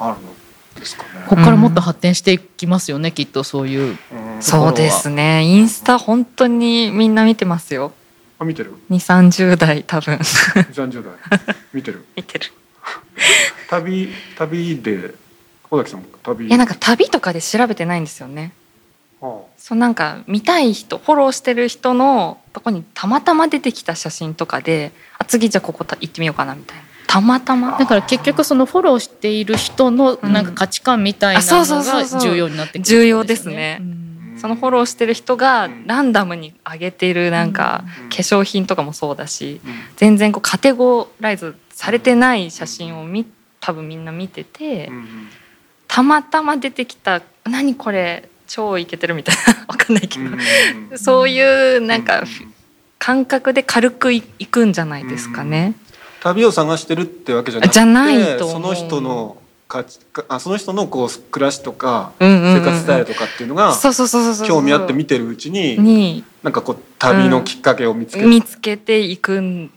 [0.00, 0.34] あるの
[0.74, 1.08] ですかね。
[1.28, 4.42] ここからもっと発展していきますよねきっとそういううん。
[4.42, 5.44] そうですね。
[5.44, 7.92] インスタ本当にみんな見てますよ。
[8.38, 8.74] あ見てる。
[8.90, 10.16] 2 3 0代多分。
[10.16, 11.12] 30代。
[11.72, 12.04] 見てる。
[12.16, 12.46] 見てる
[13.70, 15.14] 旅旅で
[15.62, 16.46] 小崎さんも旅。
[16.46, 18.52] いやなんか旅とかで調べてないんですよね。
[19.22, 26.84] あそうなんか見たい人フォローしてる人のとこにたまたま出てきた写真とかであ次じゃあここ行ってみようかなみたいな。
[27.06, 27.78] たまたま。
[27.78, 33.80] だから結局そのフォローしている人のなんか価値観みたいなのが重要になってくる、重要ですね、
[34.36, 39.60] そのフォローしてる人がランダムに上げているなんか化粧品とかもそうだし、
[39.96, 43.26] 全然こうカテゴライズされてない写真をみ
[43.60, 44.90] 多分みんな見てて、
[45.88, 50.36] たまたま出てきた「何これ超イケてる」みたいな わかんないけど、
[50.96, 52.24] そういうなんか
[52.98, 55.74] 感覚で軽くいくんじゃないですかね。
[56.20, 59.36] 旅を探してるってわけじゃなくてじゃないとその人の
[59.68, 63.74] 価値あその人のこう暮らしとか生活スタイルとかっていうのが
[64.46, 69.70] 興味あって見てるうちにになんかこう旅のきっかけを見つけ,、見つけていくん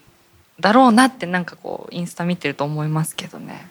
[0.59, 3.69] だろうなってなんかこうインスタ見てると思いますけどね。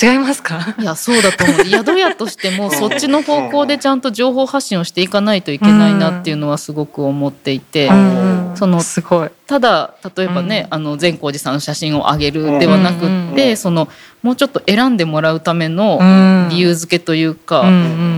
[0.00, 0.76] 違いますか？
[0.78, 1.64] いやそうだと思う。
[1.64, 7.88] 宿屋としてもそっちの方向でちゃんと情報発信をしていかないといけないなっていうのはすごく思っていて、
[8.54, 9.30] そのすごい。
[9.48, 13.88] ただ例えばね、あの善光寺さんの写真を上げるではなくって、その
[14.22, 15.98] もうちょっと選んでもらうための
[16.50, 17.64] 理由付けというか、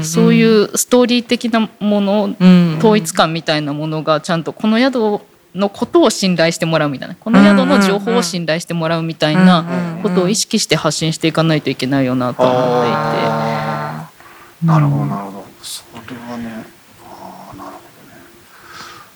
[0.02, 2.36] そういうストーリー的なもの、
[2.78, 5.20] 統一感みたいなものがちゃんとこの宿
[5.54, 7.14] のことを信頼してもらうみたいな。
[7.14, 14.66] この宿の情報を信頼してもらうみたいなことを意識して発信していかないといけないよなと思っていて。
[14.66, 15.46] なるほどなるほど。
[15.62, 16.66] それはね
[17.04, 17.80] あなるほどね。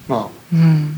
[0.09, 0.95] まあ、うん、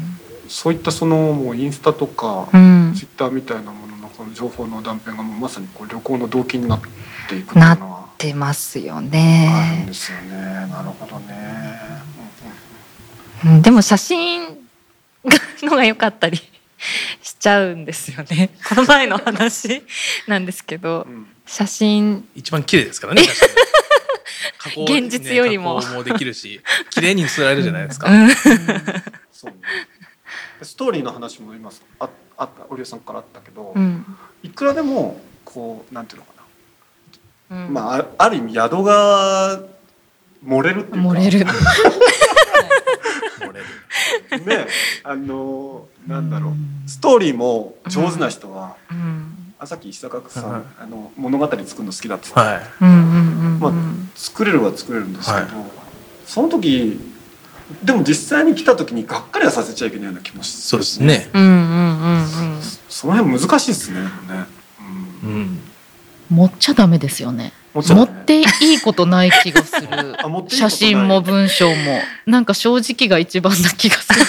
[0.48, 6.80] そういったそのもうインスタとか、ツイッターみたいなもののこの情報の断片がもうまさにこう旅行の動機になっ
[7.28, 7.78] ていくっていうのはなっ
[8.16, 9.50] てますよね。
[9.52, 10.36] あるんですよね。
[10.70, 12.06] なるほどね。
[13.44, 14.65] うん、でも写真
[15.62, 16.40] のが良かったり
[17.22, 18.50] しちゃうんですよね。
[18.68, 19.82] この前の話
[20.26, 22.28] なんですけど、うん、写真。
[22.34, 23.22] 一番綺麗ですからね
[24.76, 26.60] 現実よりも、ね、もできるし
[26.90, 28.08] 綺麗に映られるじゃないですか、
[29.32, 29.54] そう。
[30.64, 34.04] ストーリーの話も今ああった織江さんからあったけど、うん、
[34.42, 36.32] いくらでもこうなんていうのか
[37.50, 39.60] な、うん、まあある意味宿が
[40.44, 41.08] 漏れるっていうか。
[41.10, 41.46] 漏れる
[44.44, 44.66] ね
[45.02, 46.54] あのなんだろう。
[46.88, 52.32] ストーリーも上手な人は、うん、あさっき石坂さん、はい、あの物語作るの好きだって。
[52.32, 52.84] はい、
[53.60, 53.72] まあ、
[54.14, 55.48] 作れるは作れるんですけど、はい、
[56.26, 57.00] その時
[57.82, 61.28] でも実際に来た時にがっかりはさせちゃいけないような気もしそうですね。
[61.34, 64.00] うんうんうんうん、その辺難しいですね。
[64.02, 64.08] ね。
[65.24, 65.60] うん、
[66.30, 67.52] 持っちゃダメですよね。
[67.82, 69.88] 持っていいことない気がする。
[70.48, 72.00] 写真も文章も。
[72.26, 74.20] なんか正直が一番な気がする、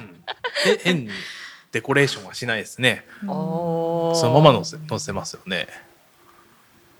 [0.00, 1.10] うん、変に
[1.72, 3.04] デコレーションはしないですね。
[3.22, 5.68] そのまま載せ載せますよね。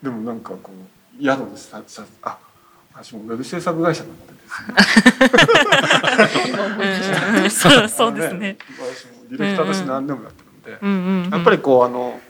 [0.02, 0.72] でもなんかこ
[1.20, 2.38] う宿でささあ
[2.94, 4.32] 私もウェブ制作会社なので
[6.82, 7.70] ですね。
[7.70, 8.56] そうそうですね。
[8.78, 12.20] 私もディレクターとして何でもやってるので、やっぱりこうあの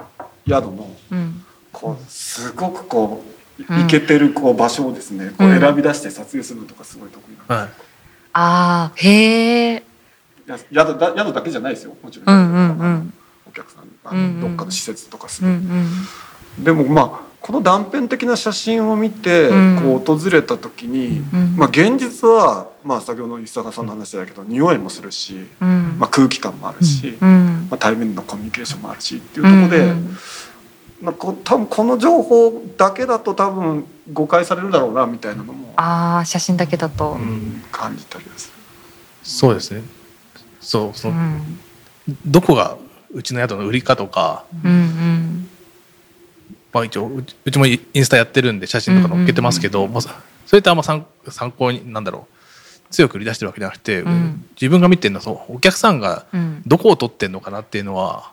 [0.46, 3.22] 宿の、うんこうすごくこ
[3.58, 7.68] ういけてるこう場所をですね、こう選び出して撮影するのとかすごい得意なんです、はい、
[8.32, 9.82] ああへえ
[10.46, 13.14] 宿だ宿だけじゃないですよもちろん,、うんうんうん、
[13.48, 15.54] お客さんあの、うんうん、どっかの施設とかする、うん
[16.58, 29.94] うん、でもまあこの断片的な写真を見て、こう訪れた時に、うん、まあ現実は、まあ、先ほどの石坂さんの話だけど、匂いもするし、まあ、空気感もあるし、まあ、対面のコミュニケーションもあるしっていうところで、
[31.00, 38.54] まあ、こ多分この情報だけだと多分誤解されるだろうなみたいなのもああ写真だけだと、うん、感じたりする。
[39.22, 39.82] そうですね。
[40.60, 41.58] そうそう、うん、
[42.26, 42.76] どこが
[43.12, 45.48] うちの宿の売りかとか、うんうん、
[46.72, 50.10] まあ一応うちもインスタやってるんで写真とか載っけてますけど、うんうん、そ
[50.52, 52.34] れってあんま参参考になんだろう。
[52.90, 56.26] 強く売り出してるわけじゃなくて、うん、自分が見てるのはそうお客さんが
[56.66, 58.32] どこを取ってんのかなっていうのは、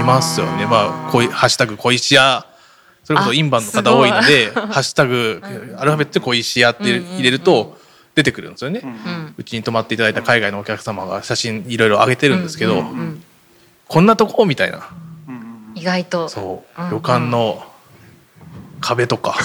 [0.00, 0.66] いますよね。
[0.66, 2.46] まあ、こいハッシュタグ小石屋
[3.04, 5.42] それこそインバンの方多いので「ハッシュタグ
[5.76, 7.78] アルファベットで小石屋」って入れると
[8.14, 8.82] 出てくるんですよね。
[9.36, 12.82] うちに泊まっていただいた海外のお客様が写真いろいろ上げてるんですけど、
[13.88, 14.88] こんなとこみたいな。
[15.74, 16.28] 意外と。
[16.28, 16.80] そう。
[16.90, 17.62] 旅館の
[18.80, 19.36] 壁とか。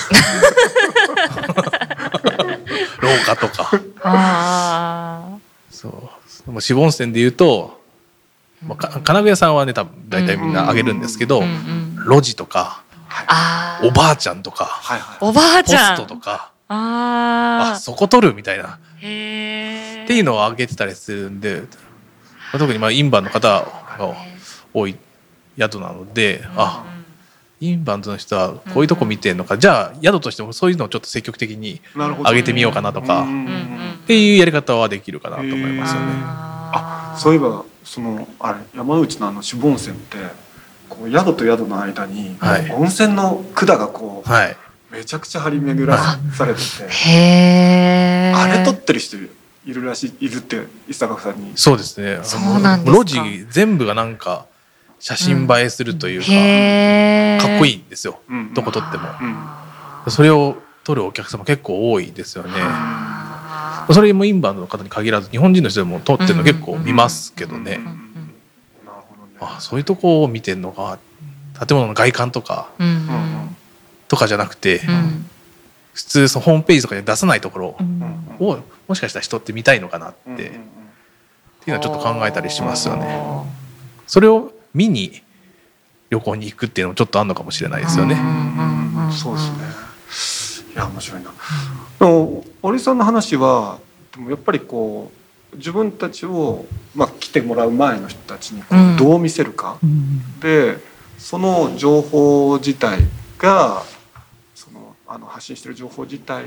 [3.01, 3.71] 廊下とか。
[5.71, 6.45] そう。
[6.45, 7.78] でも死盆線で言うと
[8.65, 11.43] まあ、金具屋さんはね多分大体みんなあげるんですけど、
[12.07, 12.83] 路地とか、
[13.83, 14.81] おばあちゃんとか、
[15.21, 15.97] おばあちゃん。
[15.97, 18.79] ポストとかあそこ取るみたいな。
[18.97, 19.05] って
[20.09, 21.67] いうのをあげてたりするんで、ま
[22.55, 23.65] あ、特にまあインバの方
[23.97, 24.13] が
[24.73, 24.97] 多い
[25.57, 26.83] 宿なので、あ
[27.61, 33.23] インバウンドの人はこういうとこ見てんのか、じゃあ宿としてもそういうのをちょっと積極的に上げてみようかなとか、
[34.03, 36.07] っていうやり方はできるかなと思いますよね。
[36.71, 40.17] あそういえばそのあれ山内のあの渋温泉って
[40.87, 42.37] こう宿と宿の間に、
[42.71, 44.57] 温泉の管がこう、はい、
[44.91, 49.27] めちゃくちゃ張り巡らされてて、へあれ撮ってる人い
[49.65, 51.53] るらしいいるって伊坂さんに。
[51.55, 52.19] そうですね。
[52.21, 54.45] そうなんです路地全部がなんか
[54.99, 58.19] 写真映えするというか、かっこいいんですよ、
[58.53, 59.07] どこ撮っても、
[60.09, 62.51] それを撮るお客様結構多いですよね
[63.91, 67.79] それもインバウンドの方に限らず日本人の人でも撮ってるの結構見ますけどね、
[69.39, 70.99] あそういうとこを見てるのが
[71.65, 72.69] 建物の外観とか、
[74.07, 74.81] とかじゃなくて、
[75.93, 77.67] 普通そのホームページとかで出さないところ
[78.39, 83.19] を、もしかしたら人って見たいのかなって、っていうのはちょっと考えたりしますよね。
[84.07, 85.21] それを見に
[86.09, 88.15] 旅行に行くっていうのもちょっとあるのかもしれないですよね。
[89.11, 89.88] そうですね。
[90.79, 91.31] いや面白いな。
[91.99, 93.79] でも堀さんの話は
[94.15, 95.11] でもやっぱりこ
[95.53, 96.65] う自分たちを
[96.95, 100.77] まあ来てもらう前の人たちにこうどう見せるか、うん、で
[101.17, 102.99] その情報自体
[103.37, 103.83] が
[104.55, 106.45] そのあの発信してる情報自体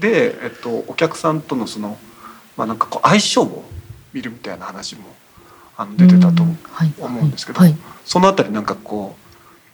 [0.00, 1.98] で、うん、えっとお客さんとのその
[2.56, 3.64] まあなんかこう相性を
[4.14, 5.02] 見るみたいな話も
[5.76, 9.23] あの出てたと思うんですけど、はいはい、そのあたりなんかこう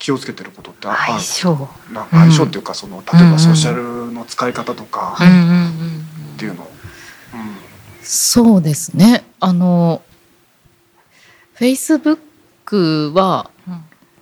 [0.01, 1.69] 気をつけてることってある相性。
[1.91, 3.75] なんか相性っていうかその例えばソーシャ
[4.07, 6.67] ルの使い方とかっていうの、
[8.01, 9.23] そうですね。
[9.39, 10.01] あの
[11.53, 12.19] フェイスブッ
[12.65, 13.51] クは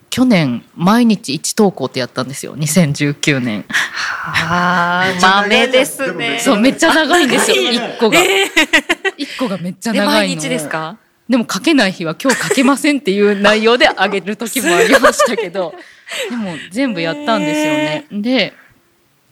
[0.10, 2.58] 去年毎日1投稿ってやったんですよ。
[2.58, 3.64] 2019年。
[3.70, 6.40] はあ豆ですね。
[6.44, 7.56] そうめっちゃ長いんですよ。
[7.56, 8.20] 1個が。
[8.20, 10.12] 1個がめっちゃ長いの。
[10.12, 10.98] 毎日ですか？
[11.30, 15.76] でも書けない日は今日書けませんっていう内容であげる時もありましたけど。
[16.30, 18.06] でも全部やったんですよね。
[18.12, 18.54] で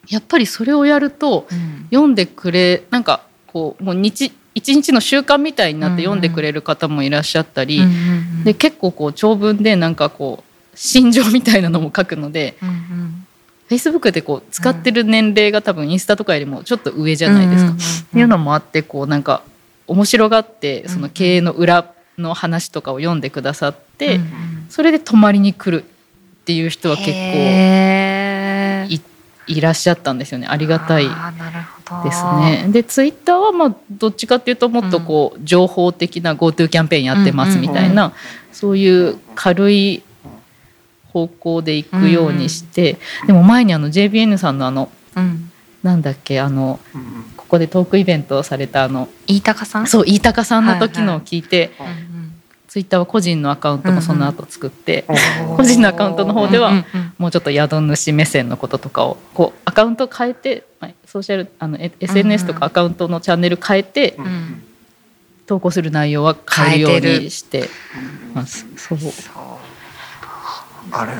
[0.09, 1.47] やっぱりそれをやると、
[1.91, 7.81] 読んでくれなんかこうもう日一日の習慣みたいになって読んでくれる方もいらっしゃったり、
[8.43, 13.27] で結構こう長文でなんかこう心情みたいなのも書くので、うんうん、
[13.67, 17.71] フェイスブックでこう使ってる年齢が多分インスタとかよりもちょっと上じゃないですか。
[17.71, 17.75] っ
[18.13, 19.41] ていうのもあってこうなんか
[19.87, 24.19] 面白がってその経営の裏の話とかを読んでくださって、
[24.69, 25.87] それで泊まりに来るっ
[26.45, 28.67] ていう人は結構
[29.47, 30.47] いらっしゃったんですよね。
[30.47, 31.11] ありがたいで
[32.11, 32.67] すね。
[32.69, 38.13] でツイッターはまあどっちかっていうともっとこう情報的な GoTo キャンペーンやってますみたいな、
[38.51, 40.03] そういう軽い
[41.13, 46.79] 方向で行くようにして、でも前にあの JBN さんのあの、うん、なんだっけあの、
[47.47, 49.87] ここでトークイベントをされたあの飯高さん？
[49.87, 51.97] そう飯高さんの時のを聞いて、はいはい、
[52.67, 56.85] ツイッターは個人のアカウントもその後作って、うんうん、個人のアカウントの方では
[57.17, 60.67] もうちょっと宿主目線のこととかをこうアカウント変えて
[61.05, 64.63] ソーシャルあの SNS とかアカウントのチャンネル変えて、うん、
[65.45, 67.69] 投稿する内容は変えるようにして
[68.33, 68.65] ます。
[68.75, 68.97] そう。
[70.91, 71.13] あれ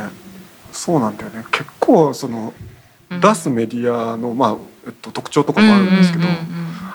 [0.74, 1.46] そうなんだよね。
[1.52, 2.54] 結構その
[3.10, 6.26] 出すメディアの、まあえっと、特徴とかもあるんですけど、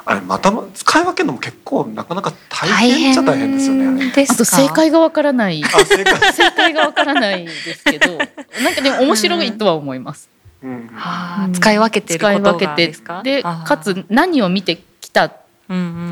[0.05, 4.13] あれまた使い分けるのも結構なかなか大変っちゃ大変ですよね。
[4.15, 5.63] あと正解がわからない。
[5.63, 6.15] 正解。
[6.33, 10.29] 正解がわからないですけどなんかでも面白いとは思います。
[10.63, 10.91] うん、
[11.53, 12.95] 使い分けて使い分けて
[13.25, 15.29] でかつ何を見てきた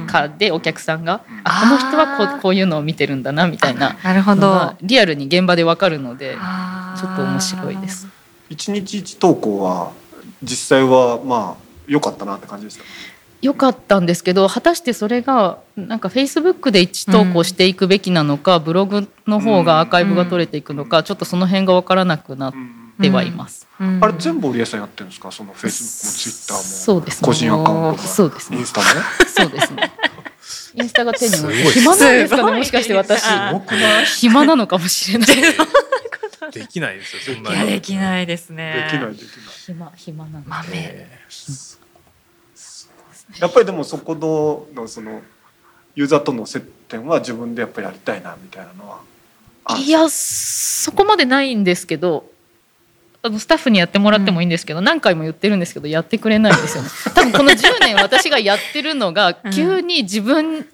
[0.06, 1.34] かでお客さんが、うん。
[1.34, 4.74] うん、あこの人はこうこういうのを見てるんだなみたいななるほど。
[4.82, 6.36] リアルに現場でわかるので
[6.96, 8.19] ちょっと面白いです。
[8.50, 9.92] 一日一投稿は
[10.42, 12.84] 実際はまあ良かったなって感じですか？
[13.40, 22.54] 良かったんですけど果たしてそれがなんかフェイスブックで一投稿していくべきなのか、うん、ブログの方がアーカイブが取れていくのか、うん、ちょっとその辺が分からなくなっ
[23.00, 23.66] てはいます。
[23.80, 25.30] うん、あれ全部織江さんやってるんですか？
[25.30, 26.62] そのフェイスブックもツイッターも。
[26.62, 28.58] そうです、ね、個人アカウントそうですね。
[28.58, 28.86] インスタも
[29.26, 29.92] そうですね
[30.74, 33.22] インスタが手に暇なんですかねもしかして私。
[34.20, 35.28] 暇なのかもしれない。
[36.52, 38.88] できないですよそんなできないですね。
[38.90, 39.30] できないできない。
[39.66, 41.06] 暇暇なの豆
[43.38, 45.22] やっぱりでもそこのその
[45.94, 49.00] ユーザーとの接点は自分でやっぱりやりたいなみたいなのは。
[49.78, 52.29] いやそこまでないんですけど
[53.22, 60.66] あのスタッフにやってもらってもいいんですけど、うん、何回も言ってるんですけどやってくれないんですよね 多分この10年私がやってるのが急に自分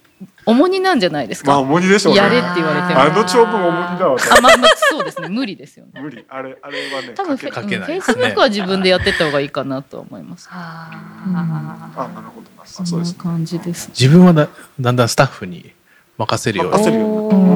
[0.47, 1.51] 重荷なんじゃないですか。
[1.51, 2.19] まあ重荷でしょうね。
[2.19, 3.03] やれって言われても。
[3.03, 4.17] あの長文重荷だわ。
[4.17, 6.01] あまあまあそうですね無理ですよね。
[6.01, 7.09] 無理あれあれはね。
[7.15, 10.49] 多分フェイスブックは自分でやってった方がいいかなと思います。
[10.51, 10.91] あ、
[11.27, 12.47] うん、あなるほど。
[12.65, 13.89] そうです感じです。
[13.89, 14.49] 自分はだ
[14.81, 15.73] だんだんスタッフに
[16.17, 17.47] 任せるように。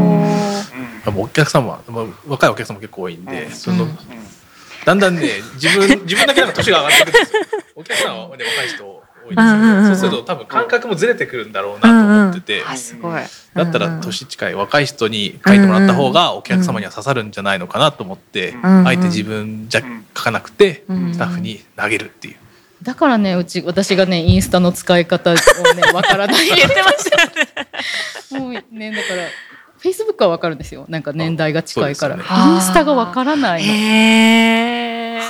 [1.17, 1.81] お客様
[2.27, 3.87] 若いお客様結構多いんで、その
[4.85, 7.43] だんだんね自分 自分だけなんか年が上がってくるんですよ。
[7.77, 13.23] お客さんは、ね、若い人多いですよね、そうすると多分感覚もずれてくるんだろうなと思ってて、あすごい。
[13.55, 19.83] だったら年近い若い人に書いてもらった方がお客様には刺さるんじゃないのかなと思って、うんあえて自分じゃ
[20.17, 21.15] 書かなくて、うん。
[21.15, 22.37] スタッフに投げるっていう。
[22.83, 25.41] だからねうち私がねインスタの使い方をね
[25.93, 26.47] わからない。
[26.49, 28.47] 言ってましたよね。
[28.47, 29.29] もうねだから
[29.81, 30.85] フェイスブックはわかるんですよ。
[30.89, 32.23] なんか年代が近いから、ね。
[32.23, 32.27] イ
[32.59, 33.73] ンスタがわからないの。
[33.73, 35.21] へえ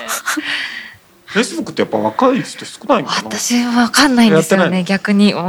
[1.26, 3.28] フェイスブックってやっぱ若い人少ないのかな？
[3.30, 5.32] 私は分かんないんですよやってなね逆に。
[5.32, 5.40] うん。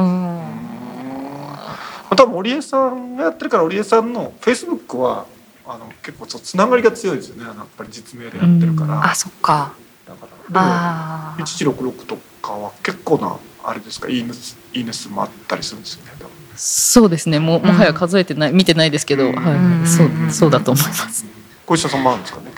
[2.15, 5.25] 多分織江さんがやってるから織江さんのフェイスブックは
[5.65, 7.45] あの結構そうつながりが強いですよね。
[7.45, 9.73] やっぱり実名でやってるから、あそっか。
[10.07, 17.39] だからあでも1166とかは結構なあれですかいいね数いいね数もあったりするんですよね多分そうですね。
[17.39, 19.35] もうもはや数えてない見てないですけど、うん。
[19.35, 21.25] はい、そうそうだと思います。
[21.65, 22.51] 小石田さんもあるんですかね、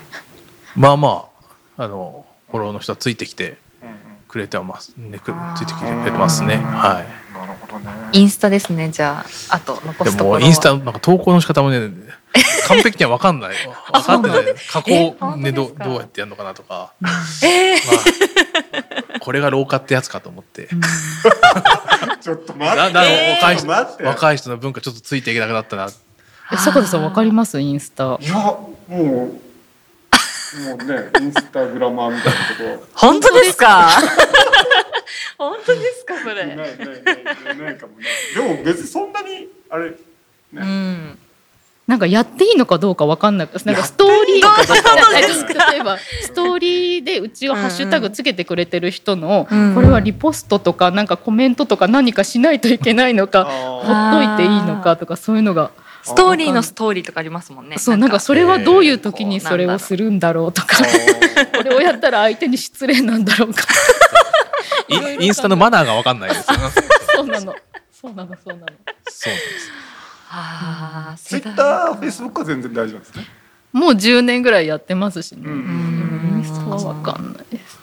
[0.76, 1.26] まあま
[1.78, 3.58] ああのフォローの人はついてきて
[4.28, 5.20] くれてはますね。
[5.20, 6.58] ついてきてくれてますね。
[6.58, 7.38] はい。
[7.38, 7.92] なるほどね。
[8.14, 8.90] インスタですね。
[8.90, 10.40] じゃああと残ですところは。
[10.40, 11.92] もインスタなんか投稿の仕方もね
[12.68, 13.56] 完璧には分かんない。
[13.94, 14.32] 分かんない。
[14.72, 16.94] 加え工ねどどうやってやるのかなとか、
[17.44, 17.88] えー。
[17.88, 17.94] ま
[18.60, 18.63] あ、
[19.24, 20.68] これが廊下ってやつかと思って。
[22.20, 23.40] ちょっとだ待って。
[23.42, 24.04] 若い人、待って。
[24.04, 25.88] 若い人の文化ちょっとついていけなくなったな。
[26.52, 27.58] え坂田さんわかります？
[27.62, 28.18] インスタ。
[28.20, 29.40] いやもうも
[30.76, 32.80] うねインスタグラマーみたいなと。
[32.80, 33.88] こ本当ですか？
[35.40, 38.06] 本当ですかそないれないないないかもね
[38.36, 39.94] でも別にそんなにあれ
[40.54, 41.18] うん
[41.94, 44.46] なんかやっていいのかどうかわかんないなんかストーリー
[45.72, 55.70] 例えばストーリーでうちをハッシュタグつけてくれてる人の、うんこれはリポストとかなんかコメントとか何かしないといけないのかほあっといていいのかとかそういうのが。
[56.02, 57.78] ストーリーのストーリーとかありますもんね。
[57.78, 60.76] そうなんかそれはどういう時にそれをするんだろうとか。
[60.76, 63.64] ー これをやったら相手に失礼なんだろうか
[65.20, 66.64] インスタのマナーが分かんないですよね。
[67.16, 67.56] そうなの。
[67.92, 68.56] そうなのそうなの。
[68.56, 69.93] そうなんです
[70.36, 73.26] ああツイッター、フェイスブックは全然大丈夫ですね。
[73.72, 75.52] もう10年ぐらいやってますしね、うん。
[75.52, 76.38] うん。
[76.40, 77.80] インスタはわかんないです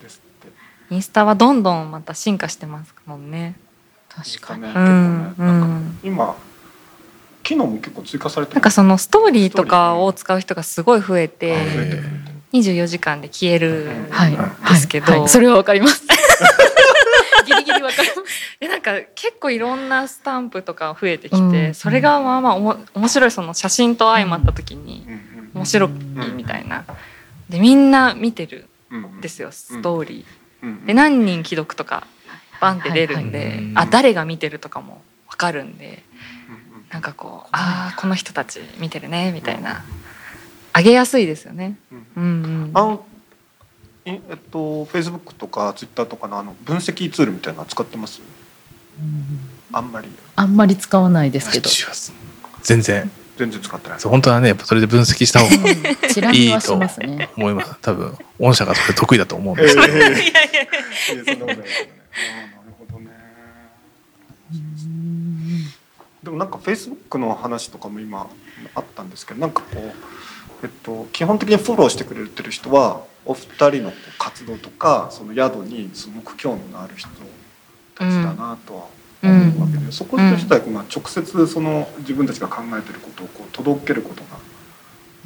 [0.00, 0.94] ですって。
[0.94, 3.56] インスタはどんどんまた進化してますもんね。
[4.08, 4.62] 確かに。
[4.62, 6.36] ね、うんうなんかん今
[7.42, 12.02] 機能も結構追加されてなんかそのストーリーとかを使う人がすごい増えて増えてる
[12.52, 13.86] 24時間で消える
[14.68, 15.28] ですけど、はい。
[15.28, 16.02] それはわかります。
[17.46, 18.08] ギリギリわかり
[18.58, 21.38] ますでなんか結構いろんなスタンプとか増えてきて、
[21.68, 25.06] うんそれがまあまあおも面白いその写真と相まった時に
[25.54, 25.90] 面白い
[26.34, 26.84] みたいな。
[27.48, 29.20] でみんな見てるうんん。
[29.20, 30.24] ですよストーリ
[30.62, 30.86] うんー。
[30.86, 32.06] で何人既読とか
[32.60, 36.02] バンって出るんで、はいはいあ誰が見てるとかも分かるんで
[36.74, 39.84] うんなんかこうああこの人たち見てるねみたいな。
[40.74, 41.76] 上げやすいですよね。
[41.90, 42.24] うんうん。
[42.24, 43.06] うんあの
[44.04, 48.20] いえっとフェイスブックとかツイッターとかのあの分析ツールみたいなの使ってます？
[49.72, 50.08] あんまり。
[50.36, 51.70] あんまり使わないですけど。
[52.62, 53.10] 全然。
[53.36, 54.00] 全然使ってない。
[54.00, 57.30] そう本当はねやっぱそれで分析した方がチラ見はしますね。
[57.36, 57.76] 思います。
[57.82, 59.68] 多分御社がそれ得意だと思うんえで。
[59.68, 60.16] すけど、えいやいや。
[60.16, 60.32] いや
[61.24, 61.56] そんなことない。
[61.56, 61.68] でね。
[62.16, 63.10] ああなるほどね。
[66.22, 68.26] でもなんかフェイスブックの話とかも今
[68.74, 69.92] あったんですけどなんかこう、
[70.64, 77.08] えっと、基本的にフォローしてくれてる人はお二人の活動とかその宿にすごく興味のある人
[77.96, 78.86] たちだなとは
[79.22, 84.38] 思うわけで、そこの人たちがまあ直接その自分たちが考えてることをこう届けることが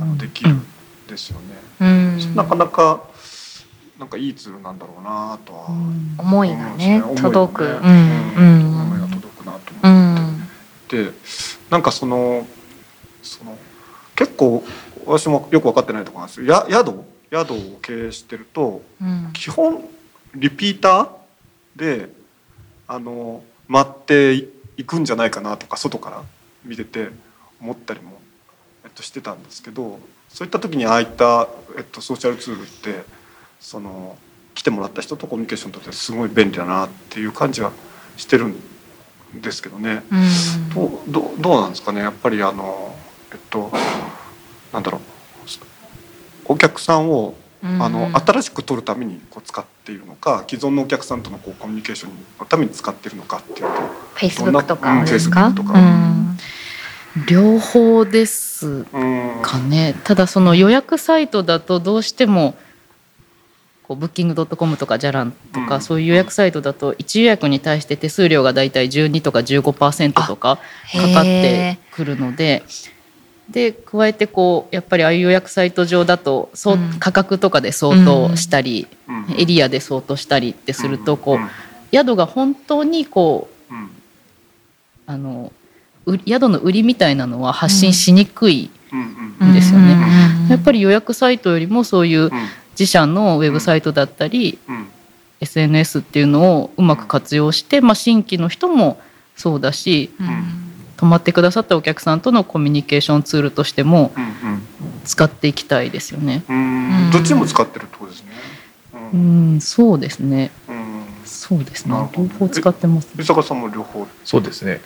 [0.00, 0.64] あのできるん
[1.06, 1.44] ですよね。
[1.80, 2.34] うん。
[2.34, 3.02] なかなか
[3.98, 5.66] なんかいいツールなんだろうなとは
[6.18, 7.02] 思いがね。
[7.02, 7.64] 思いがね届く。
[7.64, 7.74] ううん。
[7.82, 8.80] ん。
[8.82, 10.16] 思いが届くなとう思っ
[10.88, 11.02] て。
[11.02, 11.12] んで
[11.68, 12.46] なんかその
[13.22, 13.58] その
[14.16, 14.64] 結構
[15.06, 19.30] 私もよく分かってないところなんですけどや宿宿を経営してるとうん。
[19.32, 19.84] 基本
[20.34, 21.08] リピーター
[21.76, 22.08] で
[22.90, 24.34] あの待って
[24.76, 26.24] いくんじゃないかなとか外から
[26.64, 27.10] 見てて
[27.60, 28.20] 思ったりも、
[28.84, 33.04] えっと、してたんですけどそういった時にああいった、えっと、ソーシャルツールって
[33.60, 34.18] その
[34.56, 37.70] 来てもらった人とコミュニケーションとってすごい便利だなっていう感じは
[38.16, 38.56] してるん
[39.40, 40.02] ですけどね。
[40.10, 40.70] うん。
[40.74, 42.00] どうどうどうなんですかね。
[42.00, 42.92] やっぱりあの
[43.32, 43.70] えっと
[44.72, 45.00] なんだろう。
[46.46, 55.48] お客さんをあの新しく取るためにこう使っているのか既存のお客さんとのこうコミュニケーションのために使っているのかっていうとフェイスブックとかですか？
[55.48, 55.78] うん Facebook とか。
[55.78, 56.38] うん。
[57.28, 59.42] 両方ですうん。
[59.42, 62.54] かねただその予約サイトだとどうしても
[63.82, 65.82] こうブッキングドットコムとかじゃらんとか、うん。
[65.82, 70.58] そういう予約サイトだと1予約に対して手数料がだいたい12とか15%とかか
[71.12, 72.62] かってくるので
[73.50, 76.98] で加えてこうやっぱりああいう予約サイト上だとそう、うん。
[76.98, 79.36] 価格とかで相当したり、うん。
[79.38, 81.48] エリアで相当したりってするとこう、うん。
[81.92, 83.90] 宿が本当にこううん。
[85.06, 85.52] あの
[86.06, 89.96] う宿の売りみたいなのは発信しにくい、うんうんですよね。
[90.48, 92.30] やっぱりり予約サイトよりもそういううん。
[92.78, 94.86] 自社のウェブサイトだったり、うん。
[95.40, 99.00] SNS っていうのをうまく活用して、まあ、新規の人も
[99.36, 100.10] そうだし
[101.00, 104.62] 泊まってくださったお客さんとのコミュニケーションツールとしてもうん
[105.04, 106.44] 使っていきたいですよね。
[106.46, 107.06] うん。
[107.06, 107.10] うん。
[107.10, 108.28] どっちも使ってるってことですね。
[108.92, 110.50] ううんん、そうですね。
[110.68, 111.04] うん。
[111.24, 111.94] そうですね。
[112.14, 113.08] 両方使ってます。
[113.18, 114.06] 伊坂さんも両方？
[114.26, 114.82] そうですね。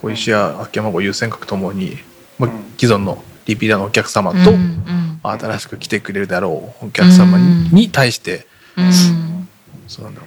[0.00, 1.98] 小石や秋山郷優先閣ともに、
[2.38, 2.74] まあうん。
[2.78, 4.54] 既存のリピーターのお客様と、
[5.24, 7.74] 新しく来てくれるだろうお客様に,、うん。
[7.74, 8.46] に対して
[9.88, 10.14] そうなん。
[10.14, 10.26] だろ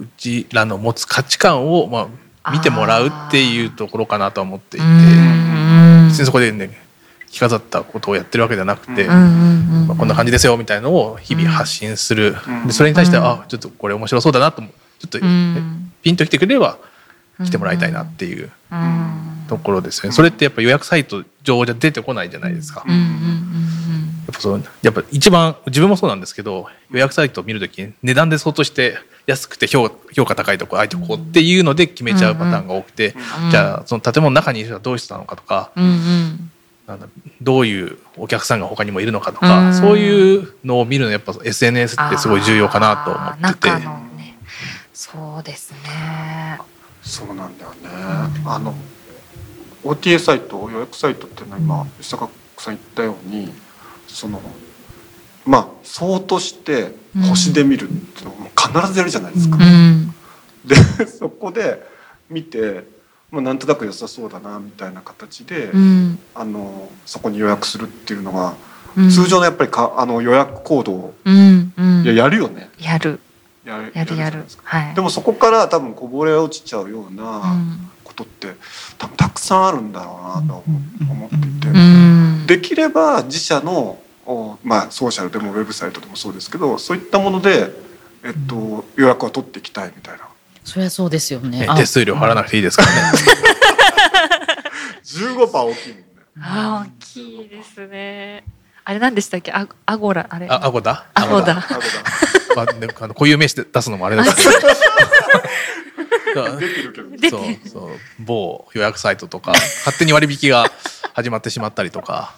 [0.00, 2.08] ううちらの持つ価値観を、まあ、
[2.52, 4.86] 見てもらうっていうところかなとは思っていて
[6.08, 6.70] 別にそこでね
[7.30, 12.66] 着飾ったことをやってるわけじゃなくて、こんな感じですよみたいのを日々発信する、うん。
[12.66, 14.72] でそれに対して、うんあちょっとこれ面白そうだなと思う。
[14.98, 15.18] ちょっと、
[16.02, 16.78] ピンと来てくれれば
[17.44, 18.50] 来てもらいたいなっていう
[19.48, 28.98] ところですよね、それってやっぱ予約サイト上じゃ出てこないじゃないですか、やっぱそうやっぱ一番自分もそうなんですけど予約サイトを見るときに値段で相当して
[29.28, 33.14] 安くて評評価高いとこあえてここっていうので決めちゃうパターンが多くて、
[33.50, 37.06] じゃあその建物の中にいる人はどういう人なのかとか、なんだ
[37.42, 39.74] どういうお客さんが他にもいるのかとか、うん。
[39.74, 43.70] そういうのを見るのやっぱ SNS ってすごい重要かなと思ってて。
[44.94, 46.58] そうですね。
[47.02, 47.76] そうなんだよね。
[48.46, 48.74] あの
[49.84, 53.52] OTA サイト予約サイトっていうのは今伊坂さん言ったように
[54.06, 54.40] その
[55.48, 56.94] まあそうとして
[57.30, 59.56] 星で見るっていうのも必ずやるじゃないですか。
[59.56, 60.14] うん。
[60.66, 60.76] で
[61.06, 61.82] そこで
[62.28, 62.84] 見て、
[63.30, 66.18] まあ、なんとなく良さそうだなみたいな形で、うん。
[66.34, 68.54] あのそこに予約するっていうのが、
[68.94, 69.10] うん。
[69.10, 71.72] 通常のやっぱりかあの予約行動をうん。
[71.76, 72.02] うん。
[72.04, 72.68] いややるよね。
[72.78, 73.18] やる。
[73.64, 74.44] やるやるやる。
[74.64, 74.94] はい。
[74.94, 77.90] でもそこから多分こぼれ落ちちゃうよううなん。
[78.04, 78.48] ことって
[78.98, 80.64] 多分たくさんあるんだろうなと
[81.10, 82.44] 思っていて、うん。
[82.46, 84.02] できれば自社のお
[84.62, 87.70] まあソーシャルでもウェブサイトでもそうですけどそういったもので、
[88.22, 90.28] えっと、予約は取っていきたいみたいな。
[90.64, 91.66] そりゃそうですよね。
[91.76, 93.18] 手数料払わなくていいですからね。
[95.04, 96.04] 15%大きいもんね。
[96.40, 98.44] あー大きいですね。
[98.84, 99.50] あれ何でしたっけ？
[99.52, 100.46] アアゴラあれ。
[100.48, 101.06] あ、アゴだ。
[101.14, 101.80] アゴだあそう
[102.56, 104.42] まあ、ね、あの固有名詞で出すのもあれですけ
[106.34, 106.44] ど。
[106.44, 107.38] だ出てるけど。
[107.38, 107.90] そうそう。
[108.18, 110.70] 某予約サイトとか勝手に割引が
[111.14, 112.34] 始まってしまったりとか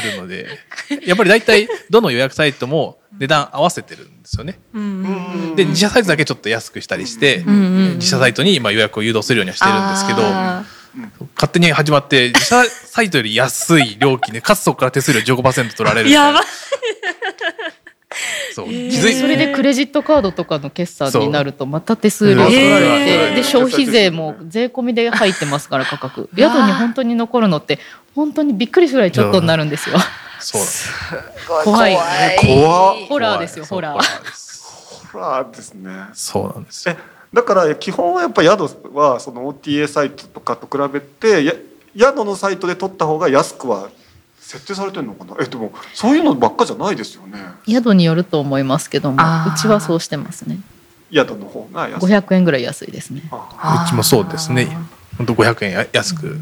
[0.00, 0.46] するので
[1.04, 4.58] やっぱり大体どの予約サイトも値段合わせてるんですよね。
[5.56, 7.42] で自社サイトだけちょっと安くしたりして、
[7.96, 10.64] 自社サイトにまあ予約を誘導するようにはしてるんですけどあ
[11.36, 16.44] 勝手に始まって自社サイトより安い料金でかつそこから手数料15%取られるーやばい
[18.58, 18.66] そう。
[18.68, 18.90] えー。
[18.90, 23.34] 気づいそれでクレジットカードとかの決済になるとまた手数料取られて、えー。
[23.36, 26.28] で消費税も税込みで入ってますから価格。
[26.36, 27.78] 宿に本当に残るのって
[28.14, 29.96] 本当にびっくりするぐらいちょっとになるんですよ。
[30.40, 31.96] そう怖い。
[32.40, 33.92] 怖っホラーですよホラー。
[33.92, 35.08] ホラーです。
[35.12, 35.90] ほらですね。
[36.14, 36.88] そうなんです。
[36.88, 41.52] よえだから基本はやっぱ宿はその OTA サイトとかと比べてや
[41.96, 43.90] 宿のサイトで取った方が安くは
[44.48, 45.36] 設定されてるのかな？
[45.42, 47.38] えでもそういうのばっかじゃないですよね。
[47.66, 50.58] 宿によると思いますけどもうちはそうしてますね。
[51.12, 52.06] 宿の方が安い。
[52.06, 53.22] 500円ぐらい安いですね。
[53.30, 54.66] うちもそうですね。
[55.18, 56.38] 本当500円や安く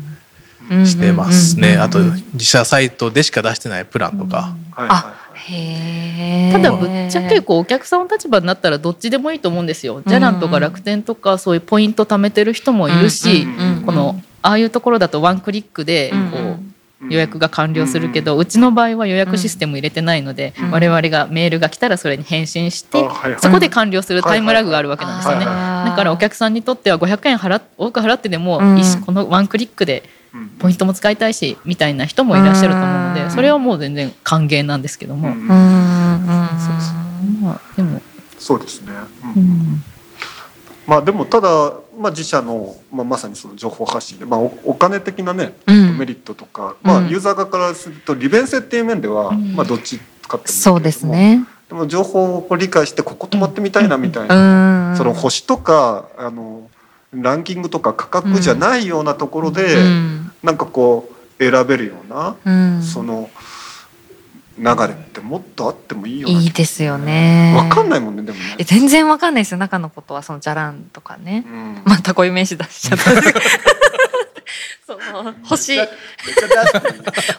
[0.71, 0.87] うん。
[0.87, 1.99] してますね、うんあと
[2.35, 10.03] 自社サイトでしか出してないプランとか、ただぶっちゃけこうお客さんの立場になったらどっちでもいいと思うんですよ。
[10.07, 16.66] じゃらんとか楽天とかそういうポイント貯めてる人もいるし、うんうんうんこのああいうところだとワンクリックでうんこう、い
[17.11, 20.71] 予約が完了するけど、うちの場合は予約システム入れてないので、うん。
[20.71, 23.41] 我々がメールが来たらそれに返信して、あはいはい。
[23.41, 25.45] そこで完了するタイムラグがあるわけなんですよね。
[25.45, 28.81] だからお客さんにとっては500円払っ多く払ってでも、うん。
[29.05, 30.49] このワンクリックでうん。
[30.59, 33.15] ポイントも使いたいしみたいな人もいらっしゃると思うのうん。
[33.15, 35.49] でそれはもう全然歓迎なんですけども、そうそう
[37.43, 38.03] まあでも、
[38.39, 38.93] そうですね、
[39.37, 39.85] うんうん。
[40.87, 45.99] まあでもただ、まあ、自社の、まあ、まさにその情報発信で、まあ、おお金的なねうん。
[45.99, 47.09] メリットとか、まあ、うん。
[47.09, 49.55] ユーザー側からすると利便性っていう面では、うん。
[49.55, 51.45] まあ、どっち使ってもそうですね。
[51.69, 54.97] でも情報を理解してここ泊まってみたいなみたいうな、ん。
[54.97, 56.71] その星とかあの
[57.13, 60.33] ランキングとか価格じゃないようなところで、うん。
[60.43, 62.83] なんかこう選べるような、うん。
[62.83, 63.31] その
[64.59, 67.55] 流れってもっとあってもいいようないいですよね。
[67.57, 68.57] わかんないもんねでもね。
[68.59, 69.59] え全然わかんないですよ。
[69.59, 71.45] 中のことはそのじゃらんとかね。
[71.47, 71.83] うん。
[71.85, 73.11] またこういう名詞出しちゃった。
[74.87, 75.79] その星。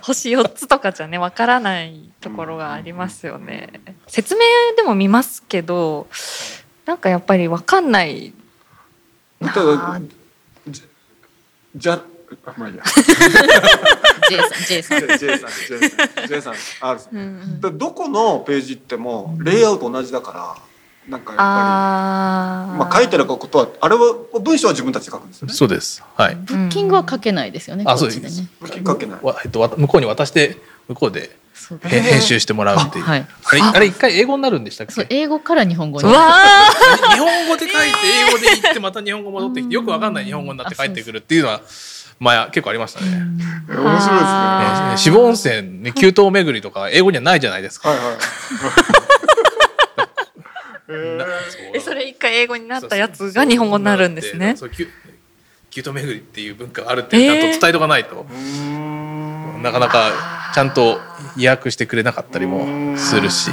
[0.01, 3.69] 星4つとかじゃねわからないところがありますよね。
[4.05, 4.41] 説明
[4.75, 6.07] でも見ますけど
[6.85, 8.33] なんかやっぱりわかんない。
[9.39, 10.01] な
[10.67, 10.83] じ
[11.75, 12.01] じゃあ
[12.57, 12.83] まあいいや。
[14.67, 15.17] J さん J さん。
[15.17, 15.49] J さん
[15.79, 17.15] J さん J さん R さん。
[17.15, 17.61] うんうん。
[17.61, 20.55] だどこのページ行ってもレイアウト同じだから
[21.07, 25.53] なんかやっぱありまあ書いてることはあれは文章は自分たちで書くんですよね？
[25.53, 26.03] そうです。
[26.15, 26.35] はい。
[26.35, 28.33] ブッキングは書けないですよね、あこっちでね。
[28.59, 29.19] 文章書けない。
[29.21, 30.57] わえっとわ向こうに渡して
[30.89, 31.37] 向こうで
[31.83, 33.05] 編集してもらうっていう。
[33.05, 33.25] はい。
[33.45, 33.79] あれあ。
[33.79, 36.71] れ一回英語になるんでしたっそうけ英語から日本語うにわあ
[37.13, 37.77] 日本語で書いて
[38.27, 41.61] 英語で言ってまた日本語戻ってきてよくわかんない日本語になって帰ってくるっていうのは
[42.19, 43.07] 前結構ありましたね。
[43.07, 44.89] 面白いですね。
[44.91, 47.89] ね渋温泉ね給湯巡りとか英語にはないじゃないですか。
[47.89, 48.15] はいはい。
[51.73, 54.55] えそれ一回英語になったやつが日本語になるんですね。
[54.55, 54.87] そう給
[55.69, 59.61] 給湯巡りっていう文化があるってちゃんと伝えとかないと、うーん。
[59.61, 60.99] なかなかちゃんと
[61.35, 63.51] 意訳してくれなかったりもするし、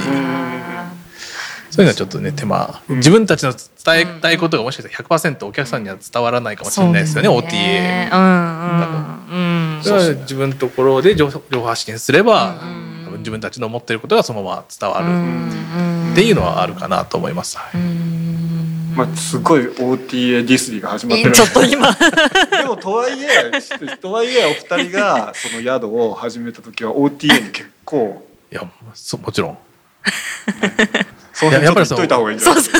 [1.75, 2.81] そういうのはちょっとね手間。
[2.87, 8.13] 自分たちの伝えたいことがもしかしたら100%お客さんには伝わらないかもしれないですよね OTA。
[8.13, 9.27] うん。
[9.29, 9.83] うんうん。
[9.83, 17.57] それは自分のところで情情報発信すれば、うん多分自分たちの思ってることがそのまま伝わるんっていうのはあるかなと思います。
[17.57, 17.81] はい。
[17.81, 18.93] うん。
[18.95, 21.31] まあすごい OTA ディスリーが始まってる。
[21.33, 21.91] ちょっと今。
[22.49, 28.25] でもとはいえとはいえお二人がその宿を始めた時は OTA に結構。
[28.51, 28.63] いや
[28.93, 29.57] そもちろん
[31.35, 32.55] その辺ちょっと言っといた方がいいんじゃない？
[32.55, 32.79] ですか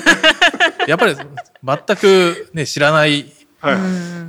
[0.88, 3.26] やっぱり全く、ね、知らない
[3.60, 3.76] はい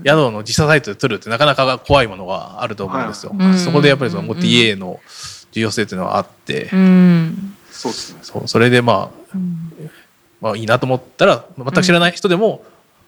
[0.06, 3.32] 宿の自社サイトで取るってなかなか怖いものがあると思うんですよ。
[3.38, 5.00] はいそこでやっぱりそのうん OTA の
[5.52, 7.56] 重要性っていうのはあって、うん。
[7.70, 8.18] そうですね。
[8.22, 9.36] そうそれでまあ、
[10.40, 12.64] まあいいなと思ったら全く知らない人でも、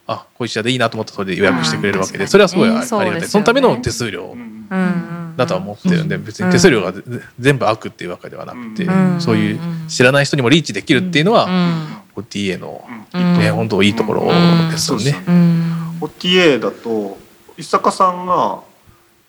[0.06, 2.28] あこういう社でいいなと思ったらそれで予約してくれるわけで、うん。
[2.28, 2.88] それはすごいあ,、りがたい。
[2.88, 3.20] そね。
[3.26, 4.32] そのための手数料。
[4.34, 7.02] うんうんだとは思ってるんで、別に手数料がぜ
[7.38, 9.20] 全部悪っていうわけではなくて、うん。
[9.20, 11.48] そういう知らない人にもリーチできるっていうのは、
[12.16, 12.84] OTA の、
[13.14, 13.38] うん。
[13.38, 14.26] ね、本当いいところ
[14.68, 15.14] ですよね。
[15.28, 15.34] うん。
[15.34, 17.16] うん、OTA だと
[17.56, 18.62] 伊坂さんが、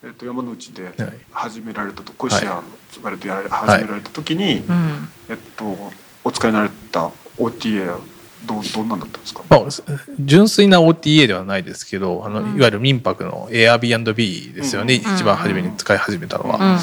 [0.03, 1.13] えっと山之内ではい。
[1.31, 5.91] 始められたと小石屋とかでやられ始められた時に、うん、えっと
[6.23, 7.99] お使いになられた OTA
[8.45, 9.83] どうどんなんだったんですか、まあ、す
[10.19, 12.57] 純粋な OTA ではないですけどあの、うん。
[12.57, 15.13] いわゆる民泊の Airbnb ですよね、うん。
[15.13, 16.57] 一番初めに使い始めたのは。
[16.57, 16.79] うん、うん、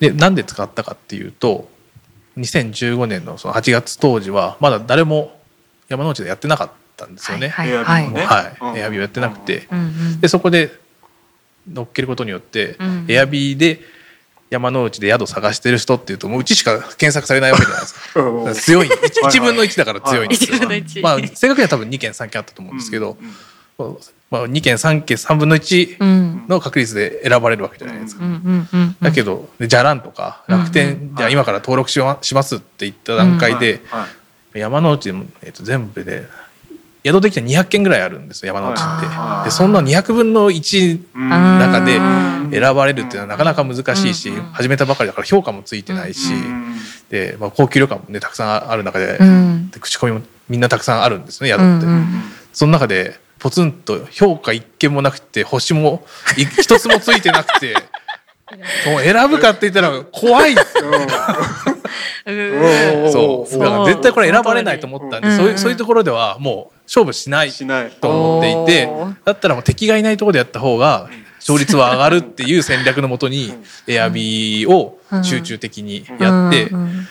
[0.00, 1.68] でなんで使ったかっていうと
[2.38, 5.38] 2015年のその8月当時はまだ誰も
[5.88, 7.48] 山之内でやってなかったんですよね。
[7.48, 8.72] はい、エアはい、はい、うん。
[8.74, 10.72] Airb やってなくて、うん、うん、でそこで
[11.70, 13.06] 乗っけることによって、うん。
[13.06, 13.80] Airb で
[14.50, 18.20] 山之内で宿探してる人っていうともううちしか検索されないわけじゃないですか。
[18.20, 18.20] か
[18.50, 18.88] ら強い。
[18.88, 19.08] はいはい。
[19.08, 20.56] 1分の1だから強いんですよ。
[20.56, 21.00] 一分の一。
[21.00, 23.16] まあ正確には多分2件3件あったと思うんですけど、
[23.78, 23.96] うん。
[24.30, 28.24] まあ、2件3件3分の1うん、の確率で選ばれるわけじゃないですか。
[28.24, 30.72] うん、うん、うん、だけどでじゃらんとか楽うん。
[30.72, 34.06] 天じゃあ今から登録しますって言った段階で、はいは
[34.56, 34.58] い。
[34.58, 36.26] 山之内でも、えっと全部で
[37.04, 39.44] 宿できた200件ぐらいあるんですよ山之内って。
[39.46, 42.30] でそんな200分の1うん中でうん。
[42.50, 44.42] 選ばれるっていうのはなかなか難しいし、うん。
[44.52, 46.76] 始めたばかりだから評価もついてないし、うん。
[47.08, 51.86] で、まあ、高級旅館もねたくさんある中で,、うん、で口コミもみんなたくさんあるんですね宿って。
[52.52, 56.04] その中でポツンと評価一件もなくて星も
[56.36, 57.74] い一つもついてなくて
[58.86, 60.90] もう選ぶかって言ったら怖いですよ
[61.66, 61.69] うん
[63.12, 63.58] そう。
[63.58, 67.50] だから絶対これ選ばれないと思ったんで、うんそういうそういうところではもう勝負しない
[68.00, 68.88] と思っていて
[69.24, 73.52] だったらもう敵がいないところでやった方が勝率は上がるっていう戦略のもとに
[73.86, 77.06] エアビーを集中的にやって、うん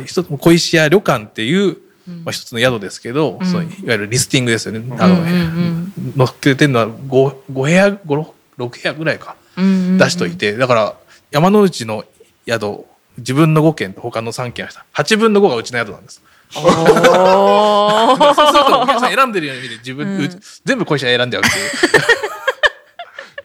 [0.00, 1.76] 一つ小石屋旅館っていう、
[2.08, 2.24] うん。
[2.24, 3.46] まあ、一つの宿ですけど、うん。
[3.46, 5.92] そのいわゆるリスティングですよね、あのうん
[6.24, 9.36] っけてるのは 5, 5部屋56部屋ぐらいか。
[9.56, 9.98] うん。
[9.98, 10.94] 出しといて、だから
[11.30, 12.04] 山之内の
[12.46, 12.86] 宿
[13.18, 16.22] 自分の5軒と他の3軒は8分の5がうちの宿なんです。
[16.54, 20.24] おそうするとお客さんー選んでるように見て自分、うん。
[20.24, 20.30] う
[20.64, 21.70] 全部小石屋選んでゃうっていう。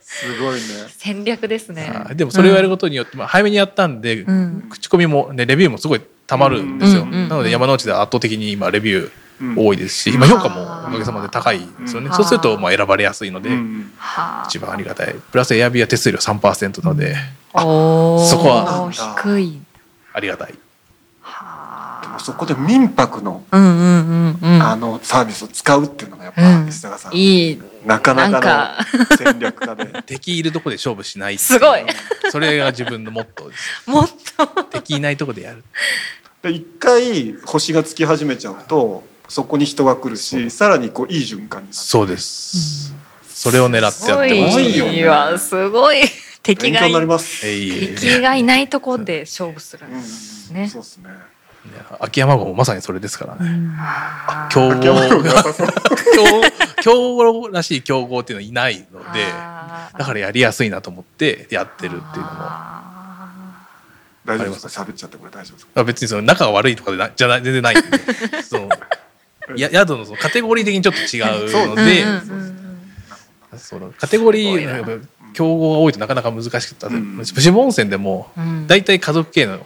[0.02, 0.60] すごいね。
[0.90, 1.90] 戦略ですね。
[1.90, 4.68] はいでもそれをやることによって、まあ、早めにやったんで、うん。
[4.70, 9.12] 口コミも、ね、レビューもすごいたまるんですよ、うんうんうんなので山之内では圧倒的に今レビュうんー
[9.56, 12.14] 多いですし、今評価もおかげさまで高いですよね、うん。
[12.14, 13.92] そうするとまあ選ばれやすいので、うん。
[13.98, 15.16] はあ一番ありがたい。
[15.32, 17.16] プラスエアビーは手数料3%なので、
[17.54, 18.26] おー。
[18.26, 19.62] そこは低い。
[20.14, 20.54] ありがたい。
[21.22, 24.64] はでもそこで民泊のあうんうんうんうん。
[24.64, 26.68] あのサービスを使うっていうのがやっぱうん。
[26.68, 27.62] 石坂さんいい。
[27.86, 28.78] なかなかか。
[28.94, 31.82] の戦略家 で敵いるとこで勝負しないすごい。
[32.32, 33.90] それが自分のモットーです。
[33.90, 35.64] もっと敵いないとこでやる。
[36.42, 41.74] で一回星がつき始めちゃうとそこに人が来るしさらにこういい循環になる。
[41.74, 42.94] そうです、
[43.28, 44.58] それを狙ってやってます。
[44.58, 45.38] ごしたいわ。
[45.38, 46.02] すごい。
[46.44, 47.48] 敵が勉強になります。
[47.48, 47.96] えいえいえ。
[47.96, 50.68] 敵がいないところで勝負するんうんですね。
[50.70, 50.82] そう。
[50.82, 51.10] ですね。
[52.00, 53.70] 秋山郷もまさにそれですからね。
[54.50, 55.54] 強秋山郷が豪
[56.82, 59.26] 強強豪らしい強豪っていうのはいないので
[59.98, 63.68] だからやりやすいなと思ってやってるっていうのもあ
[64.24, 64.84] 大丈夫ですか。
[64.84, 65.72] 喋っちゃってこれ大丈夫ですか。
[65.76, 68.70] まあ別にその仲が悪いとかでなじゃない全然ないんでその
[69.56, 72.04] や宿のそのカテゴリー的にちょっと違うので、
[73.98, 76.92] カテゴリー競合が多いとなかなか難しかった、う
[77.62, 78.68] 温泉でもうん。
[78.68, 79.66] 大体家族系の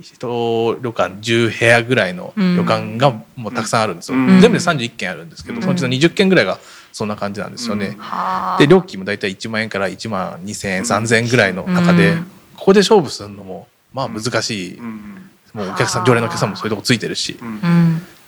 [0.00, 4.40] 一旅館10部屋ぐらいの旅館がもうたくさんあるんですよ、うん。
[4.40, 5.62] 全部で31軒あるんですけど、うん。
[5.62, 6.58] そのうちの20軒ぐらいが
[6.92, 7.98] そんな感じなんですよね、うん。
[7.98, 12.24] はあで料金も大体1万円から1万2,000円3,000円ぐらいの中で、うん。
[12.56, 15.30] ここで勝負するのもまあ難しい、うん。
[15.54, 17.38] もうお客さん常連のお客さんもそういうとこついてるし、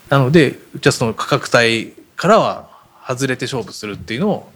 [0.09, 2.69] なのでうちはその価格帯からは
[3.07, 4.51] 外れて勝負するっていうのを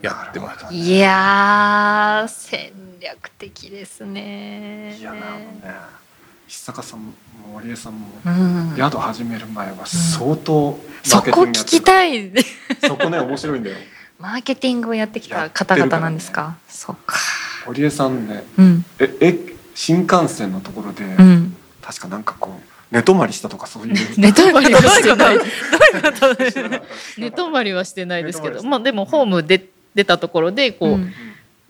[0.00, 0.74] やってます。
[0.74, 5.36] いやー戦略的ですねいやなるほど
[5.68, 5.74] ね。
[6.46, 7.12] 石坂さんも
[7.54, 11.80] 森江さんもうん宿始める前は相当そこ聞きい。
[11.80, 12.30] たい
[12.86, 13.76] そこね面白いんだよ。
[14.18, 16.56] マーケティングをやってきた方々なんですか？
[16.68, 17.16] そっか
[17.66, 19.38] 堀江さんね、うんええ
[19.74, 23.94] 新幹線のところで、うん確かなんかこう寝泊まりしたとかそういう。
[24.16, 25.38] 寝泊まりはしてない。
[27.18, 28.22] 寝泊まりはしてない。
[28.24, 28.62] ですけど。
[28.62, 29.66] まあでもホームで
[29.96, 31.12] 出たところでこう、うん。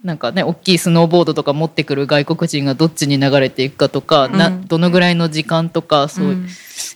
[0.03, 4.67] なんかね大きいスノーボードとか持ってくる外国人がどっちに流れていくかとか、なうん。
[4.67, 6.47] どのぐらいの時間とかそう、うん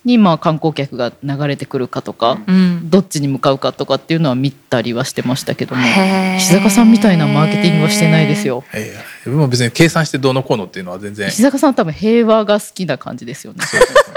[0.05, 5.81] にまあ観光客が流れてくるかとか、うんどっちに向かうかとかっていうのは見たりはしてましたけども
[6.37, 8.63] 石坂さんみたいなマーケティングはしてないですよ。
[8.73, 13.59] いやいや自分も別に計算してどうのこうのっていうのは全然石坂さんは多分平和が好きな感じですよね。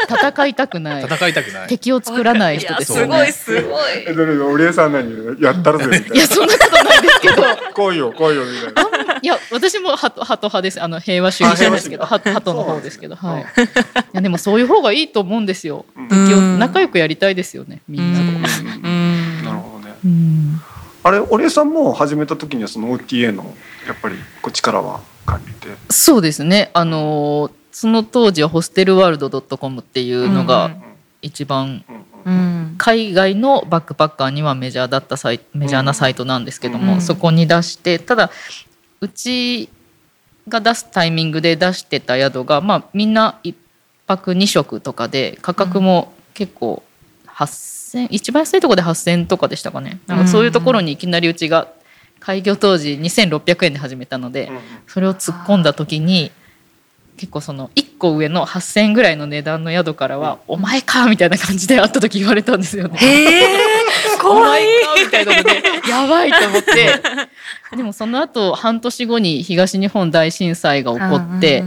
[0.08, 1.68] 戦いたくない戦いたくない。
[1.68, 3.62] 敵を作らない人ですよねすごい。
[3.62, 7.42] すごいえどれ堀江さん何やったるぜみたいいやそんなことないですけど。
[7.42, 7.56] な。
[7.56, 8.91] 来いよ来いよみたいな。
[9.22, 10.82] いや私もハトハト派です。
[10.82, 12.04] あの平和主義者ですけど。
[12.04, 13.16] あハトハトの方ですけど。
[13.16, 13.42] はい。
[13.42, 13.44] い
[14.12, 15.84] やでもそういう方がいいと思うんですよ。
[16.58, 17.80] 仲良くやりたいですよね。
[17.88, 18.24] みんなと。
[18.24, 19.44] うん。
[19.44, 19.94] なるほどね。
[20.04, 20.60] うん。
[21.04, 23.54] あれ堀江さんも始めた時にはその OTA の
[23.86, 25.68] やっぱりこう力は感じて？
[25.90, 26.70] そうですね。
[26.74, 30.82] あのーその当時はホステルワールド .com っていうのうんがうん。
[31.22, 31.84] 一番
[32.76, 37.00] 海外のバックパッカーにはメジャーだったサイメジャーなサイトなんですけども、うん。
[37.00, 38.30] そこに出してただ
[39.02, 39.68] うち
[40.48, 43.54] が出すタイミングで出してた宿が、まあ、みんな1
[44.06, 46.84] 泊2食とかで価格も結構
[47.26, 51.68] 8000一番安いところで8000とかでしたかねなんかそういうところにいきなりうちが
[52.20, 56.30] 開業当時2600円で始めたのでうんそれを突っ込んだ時に
[57.16, 62.98] 結構その1個上の8,000円ぐらいの値段の宿からは「お前か!」みたいな感じで会った時言われたんですよね。
[64.22, 64.62] 怖い。
[65.04, 65.26] みたい。
[65.26, 67.02] なのでやばいと思って。
[67.76, 71.64] でもその後半年後に東日本大震災が起こって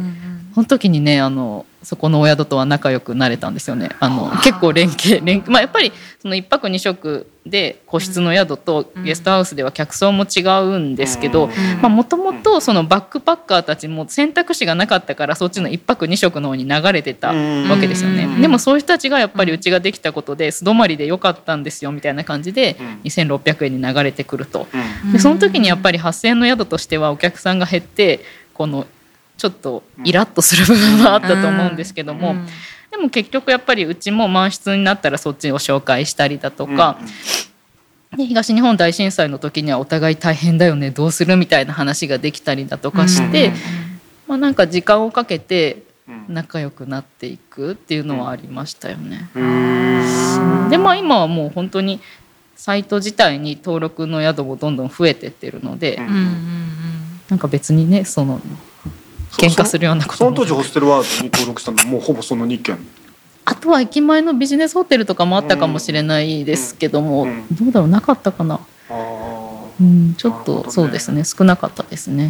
[0.53, 3.89] その時にねあのそこのお宿とは仲良くなれたんですよね。
[3.99, 9.03] あの結構連携連まあ、やっぱりその1泊2食で個室の宿とうん。
[9.03, 11.49] ゲストハウスでは客層も違うんですけど
[11.83, 11.91] うん。
[11.91, 17.33] もともとそのバックパッカーたちも選択肢がなかったからそっちの1泊2食の方に流れてたわ
[17.79, 18.25] けですよね。
[18.25, 18.41] うん。
[18.41, 23.01] でもそういう人たちがやっぱりうちができたことで素泊まりで良かったんですよみたいな感じでうん。
[23.03, 24.67] 2600円に流れてくると。
[25.05, 25.13] うん。
[25.13, 28.21] でその時にやっぱり8,000円の宿としてはお客さんが減って
[28.55, 28.87] この
[29.37, 32.47] ちょっとイラッとする部分はあったと思うんですけども、うん。
[32.91, 36.97] でも結局やっぱりうちも満室になったらそっちを紹介したりだとか、
[38.15, 43.53] で東日本大震災の時にはお互い大変だよねどうするみたいな話ができたりだとかして、うん
[44.27, 46.25] まあ、なんか時間をかけてうん。
[46.33, 49.29] 仲良くなっていくっていうのはありましたよね。
[49.35, 50.69] うん。
[50.69, 51.99] でまあ今はもう本当に
[52.55, 56.03] サイト自体に登録の宿もどんどん増えてってるので、うん。
[56.03, 56.29] うんうんうん。
[57.29, 58.39] なんか別にねその
[59.37, 60.23] 喧嘩するようなこと。
[60.23, 62.77] もその当時ホステルワールドに登録したのはもうほぼその2件
[63.45, 67.55] あとは駅前のビジネスホテルとかもあったかもしれないですけども、うんうん。
[67.55, 68.59] どうだろうなかったかな、あ
[68.89, 68.95] あ
[69.79, 70.63] うん、ちょっなるほどね。
[70.63, 72.29] とそうですね少なかったですね。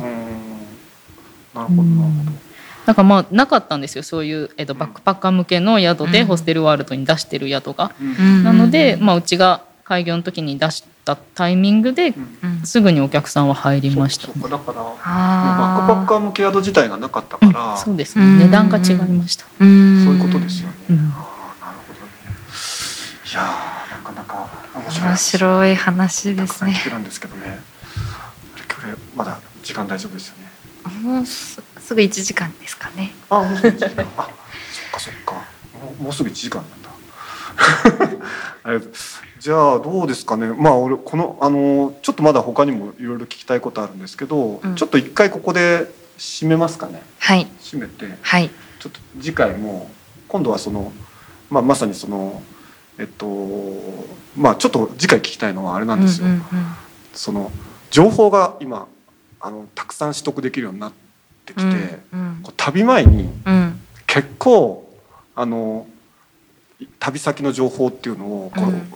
[1.54, 2.46] なるほどなるほど。
[2.86, 6.28] なんかまあなかったんですよそういう、えっと、バックパッカー向けの宿でうん。
[6.28, 7.94] ホステルワールドに出してる宿が。
[8.00, 8.44] うん。
[8.44, 12.14] なので、まあ、うちが開業の時に出したタイミングで
[12.44, 19.46] うんすぐにお客さんは入りました、そうかだからバックあパッカー向け宿自体がなかったうんから、そうですうんね値段が違いました。
[19.46, 20.76] そうそういうことですよね。
[20.90, 21.22] うんなるほ
[21.94, 22.08] どね。
[23.32, 25.10] いやーなかなか面白い。
[25.10, 27.60] 面白い話ですねたくさん聞けるんですけどね。
[28.68, 30.46] これまだ時間大丈夫ですよね。
[31.04, 34.06] もうすすぐ1時間ですかねあもうすぐ1時間。
[34.18, 35.34] あそっかそっか。
[35.80, 36.85] もうもうすぐ1時間なんだ。
[39.40, 40.48] じゃあどうですかね。
[40.48, 47.04] まあ俺このあのちょっとまだ他にもいろいろ聞きたいことあるんですけど、うん、ちょっと一回ここで締めますかね。
[47.20, 47.48] はい。
[47.62, 48.50] 締めて、はい、
[48.80, 49.92] ちょっと次回も
[50.28, 50.92] 今度はその、
[51.50, 52.42] まあ、まさにその
[52.98, 53.28] えっと
[54.36, 56.28] まあちょっと次回聞きたいのはあれなんですよ。
[56.28, 56.46] うんうんうん、
[57.14, 57.52] その
[57.92, 58.88] 情報が今
[59.40, 60.92] あのたくさん取得できるようになっ
[61.46, 63.30] てきて、うんうん、旅前に
[64.08, 64.90] 結構、
[65.36, 65.86] あの
[67.00, 68.92] 旅先の情報っていうのをこう、うん、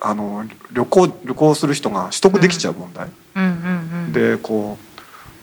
[0.00, 3.10] あの旅行旅行する人が取得できちゃう問題、
[4.12, 4.78] でこ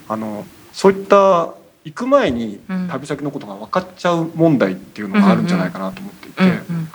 [0.09, 6.43] うあのそういった行く前に旅先のことが分かっちゃう問題っていうのがあるんじゃないかなと思っていて、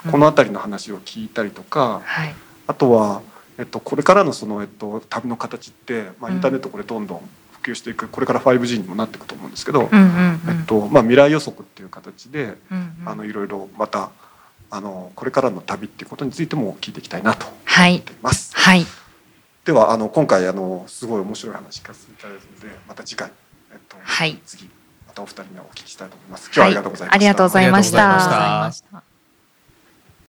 [0.09, 2.33] この辺りの話を聞いたりとか、はい、
[2.67, 3.21] あとは、
[3.57, 7.21] えっと、これからのその、えっと、旅の形って、まあ、インターネットこれどんどん
[7.61, 12.55] 普及していくこれから 5G にもなっていくと思うんですけど、えっとまあ、未来予測っていう形で、
[13.05, 14.11] あのいろいろまた
[14.69, 17.55] あのこれからの旅っていうことについても聞いていきたいなと思
[17.95, 18.55] っています。
[18.55, 18.85] はい、
[19.65, 23.31] ではあの今回あのすごい面白い話聞かせていただいたのでまた次回、
[23.71, 24.69] えっと、はい、次
[25.07, 26.47] またお二人にお聞きしたいと思います。
[26.47, 27.15] 今日はありがとうございました。
[27.15, 27.91] はい、ありがとうございまし
[28.91, 29.06] た。